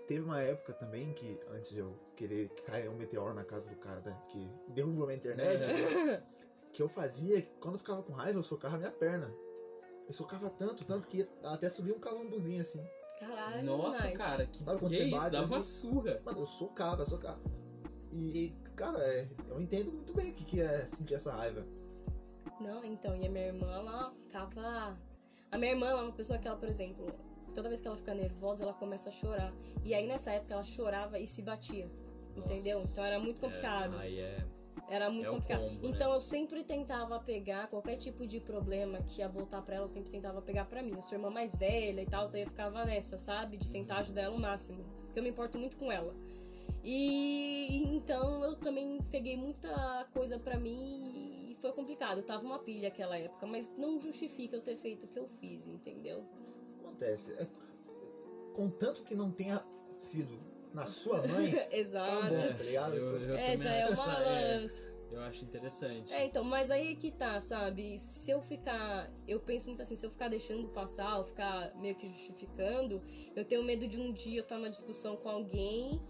[0.08, 3.76] Teve uma época também que, antes de eu querer cair um meteoro na casa do
[3.78, 6.24] cara né, que derrubou a internet, É.
[6.74, 9.34] que eu fazia, quando eu ficava com raiva, eu socava minha perna.
[10.08, 12.84] Eu socava tanto, tanto que até subia um calambuzinho assim.
[13.20, 14.18] Caralho, Nossa, Night.
[14.18, 15.18] cara, que, Sabe quando que você isso?
[15.18, 15.90] bate, Dava uma assim?
[15.90, 16.22] surra.
[16.26, 17.42] Mano, eu socava, socava.
[18.12, 21.66] E, cara, é, eu entendo muito bem o que, que é sentir essa raiva.
[22.60, 24.98] Não, então, e a minha irmã, ela ficava.
[25.52, 27.08] A minha irmã, ela é uma pessoa que ela, por exemplo,
[27.54, 29.54] toda vez que ela fica nervosa, ela começa a chorar.
[29.84, 31.90] E aí nessa época ela chorava e se batia.
[32.36, 32.80] Entendeu?
[32.80, 32.92] Nossa.
[32.92, 33.96] Então era muito complicado.
[33.96, 34.46] É, aí é.
[34.90, 35.62] Era muito É complicado.
[35.62, 35.96] combo, né?
[35.96, 39.90] então eu sempre tentava pegar qualquer tipo de problema que ia voltar pra ela, eu
[39.90, 40.94] sempre tentava pegar pra mim.
[40.96, 43.58] Eu sou irmã mais velha e tal, daí eu ficava nessa, sabe?
[43.58, 44.00] De tentar Uhum.
[44.02, 44.84] ajudar ela o máximo.
[45.06, 46.14] Porque eu me importo muito com ela.
[46.84, 52.18] E então eu também peguei muita coisa pra mim e foi complicado.
[52.18, 55.26] Eu tava uma pilha aquela época, mas não justifica eu ter feito o que eu
[55.26, 56.26] fiz, entendeu?
[56.82, 57.32] Acontece.
[57.34, 57.48] É,
[58.54, 59.64] contanto que não tenha
[59.96, 60.38] sido
[60.74, 62.28] na sua mãe, tá Exato.
[62.30, 62.96] bom, tá ligado?
[62.96, 64.94] Eu, eu É, já é acho uma essa- é, lance.
[65.12, 66.12] Eu acho interessante.
[66.12, 68.00] É, então, mas aí que tá, sabe?
[68.00, 69.12] Se eu ficar.
[69.28, 73.00] Eu penso muito assim, se eu ficar deixando passar, ou ficar meio que justificando,
[73.36, 76.02] eu tenho medo de um dia eu estar numa discussão com alguém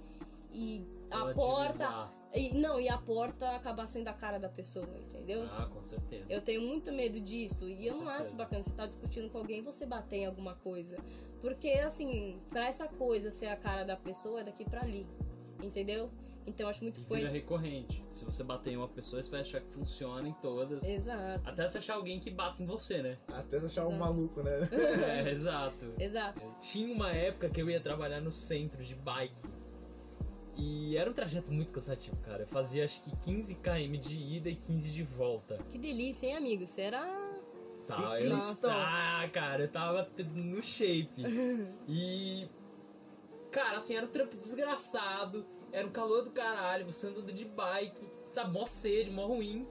[0.53, 2.09] e a porta.
[2.33, 5.43] E, não, e a porta acabar sendo a cara da pessoa, entendeu?
[5.51, 6.33] Ah, com certeza.
[6.33, 8.35] Eu tenho muito medo disso e eu Com não acho certeza.
[8.37, 10.97] bacana você estar discutindo com alguém e você bater em alguma coisa.
[11.41, 15.05] Porque, assim, pra essa coisa ser a cara da pessoa é daqui pra ali,
[15.61, 16.09] entendeu?
[16.45, 18.03] Então eu acho muito vira recorrente.
[18.09, 20.83] Se você bater em uma pessoa, você vai achar que funciona em todas.
[20.83, 23.17] Exato, Até você achar alguém que bate em você, né?
[23.29, 23.99] Até você achar um Exato.
[23.99, 24.51] maluco, né?
[25.25, 25.93] É, exato.
[25.99, 26.41] exato.
[26.59, 29.47] Tinha uma época que eu ia trabalhar no centro de bike.
[30.55, 32.43] E era um trajeto muito cansativo, cara.
[32.43, 35.57] Eu fazia acho que 15 km de ida e 15 de volta.
[35.69, 36.67] Que delícia, hein, amigo?
[36.67, 37.03] Será?
[37.87, 38.31] Tá, eu,
[38.69, 41.21] ah, cara, eu tava no shape.
[41.87, 42.47] E.
[43.51, 45.45] Cara, assim, era um trampo desgraçado.
[45.71, 49.67] Era um calor do caralho, você andando de bike, sabe, mó sede, mó ruim.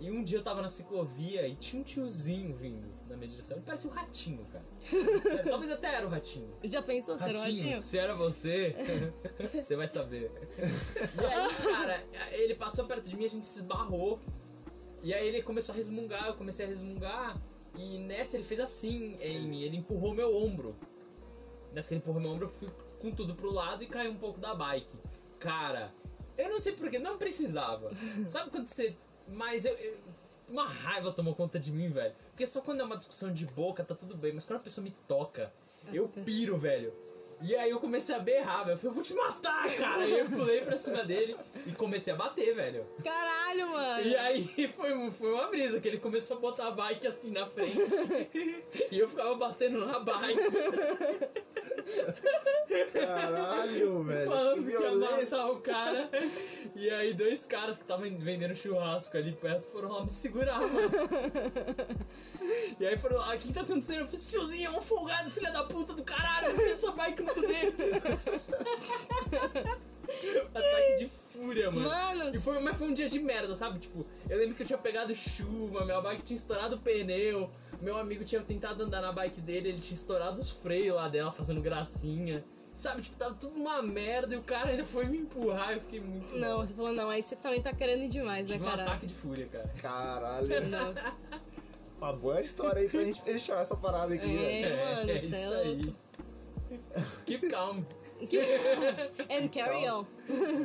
[0.00, 3.56] E um dia eu tava na ciclovia e tinha um tiozinho vindo na minha direção.
[3.56, 4.64] Ele parecia um ratinho, cara.
[5.40, 6.52] É, Talvez até era um ratinho.
[6.64, 7.80] Já pensou ser um ratinho?
[7.80, 8.74] se era você,
[9.52, 10.30] você vai saber.
[10.58, 14.20] E aí, cara, ele passou perto de mim, a gente se esbarrou.
[15.02, 17.40] E aí ele começou a resmungar, eu comecei a resmungar.
[17.76, 20.76] E nessa ele fez assim em mim, ele empurrou meu ombro.
[21.72, 22.68] Nessa que ele empurrou meu ombro, eu fui
[23.00, 24.96] com tudo pro lado e caí um pouco da bike.
[25.40, 25.92] Cara,
[26.38, 27.90] eu não sei porquê, não precisava.
[28.28, 28.96] Sabe quando você.
[29.26, 29.74] Mas eu.
[29.74, 29.96] eu-
[30.48, 32.14] uma raiva tomou conta de mim, velho.
[32.30, 34.84] Porque só quando é uma discussão de boca tá tudo bem, mas quando a pessoa
[34.84, 35.52] me toca,
[35.92, 36.92] eu piro, velho.
[37.42, 38.74] E aí eu comecei a berrar, velho.
[38.74, 40.06] Eu falei, eu vou te matar, cara.
[40.06, 41.36] E eu pulei pra cima dele
[41.66, 42.86] e comecei a bater, velho.
[43.02, 44.06] Caralho, mano!
[44.06, 47.46] E aí foi, foi uma brisa, que ele começou a botar a bike assim na
[47.46, 47.76] frente.
[48.90, 50.40] e eu ficava batendo na bike,
[52.92, 54.30] Caralho, velho.
[54.30, 56.10] falando que que ia matar o cara.
[56.74, 60.90] E aí dois caras que estavam vendendo churrasco ali perto foram lá me segurar, mano.
[62.78, 64.00] E aí foram lá, o que, que tá acontecendo?
[64.00, 67.34] Eu falei, tiozinho, é um folgado, filha da puta do caralho, eu essa bike no
[67.34, 67.74] cu dele.
[70.54, 71.88] Ataque de fúria, mano.
[71.88, 73.78] Mano, E foi, mas foi um dia de merda, sabe?
[73.78, 77.50] Tipo, eu lembro que eu tinha pegado chuva, minha bike tinha estourado o pneu,
[77.80, 81.30] meu amigo tinha tentado andar na bike dele, ele tinha estourado os freios lá dela
[81.32, 82.44] fazendo gracinha.
[82.76, 86.00] Sabe, tipo, tava tudo uma merda e o cara ainda foi me empurrar, eu fiquei
[86.00, 86.36] muito.
[86.36, 86.66] não, mal.
[86.66, 88.82] você falou, não, aí você também tá querendo ir demais, né, Tive um cara?
[88.82, 89.72] ataque de fúria, cara.
[89.80, 90.48] Caralho.
[90.68, 90.94] Não.
[91.98, 94.62] Uma boa história aí pra gente fechar essa parada aqui, É.
[94.68, 94.96] velho.
[94.96, 95.94] mano, é isso é aí.
[97.24, 97.82] Keep calm.
[99.30, 100.06] And carry on.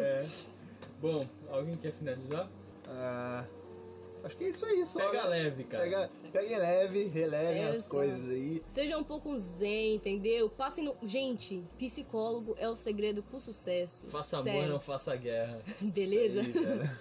[0.02, 0.26] É.
[1.02, 2.50] Bom, alguém quer finalizar?
[2.88, 3.45] Ah,
[4.24, 5.00] acho que é isso aí, só.
[5.00, 5.30] Pega né?
[5.30, 6.10] leve, cara.
[6.32, 7.89] Pega, leve, relevem as Exato.
[7.89, 8.60] coisas aí.
[8.62, 10.50] Seja um pouco zen, entendeu?
[10.50, 10.95] Passem no.
[11.04, 14.08] Gente, psicólogo é o segredo pro sucesso.
[14.08, 15.60] Faça amor, não faça guerra.
[15.82, 16.41] Beleza?
[16.41, 16.97] Aí, cara.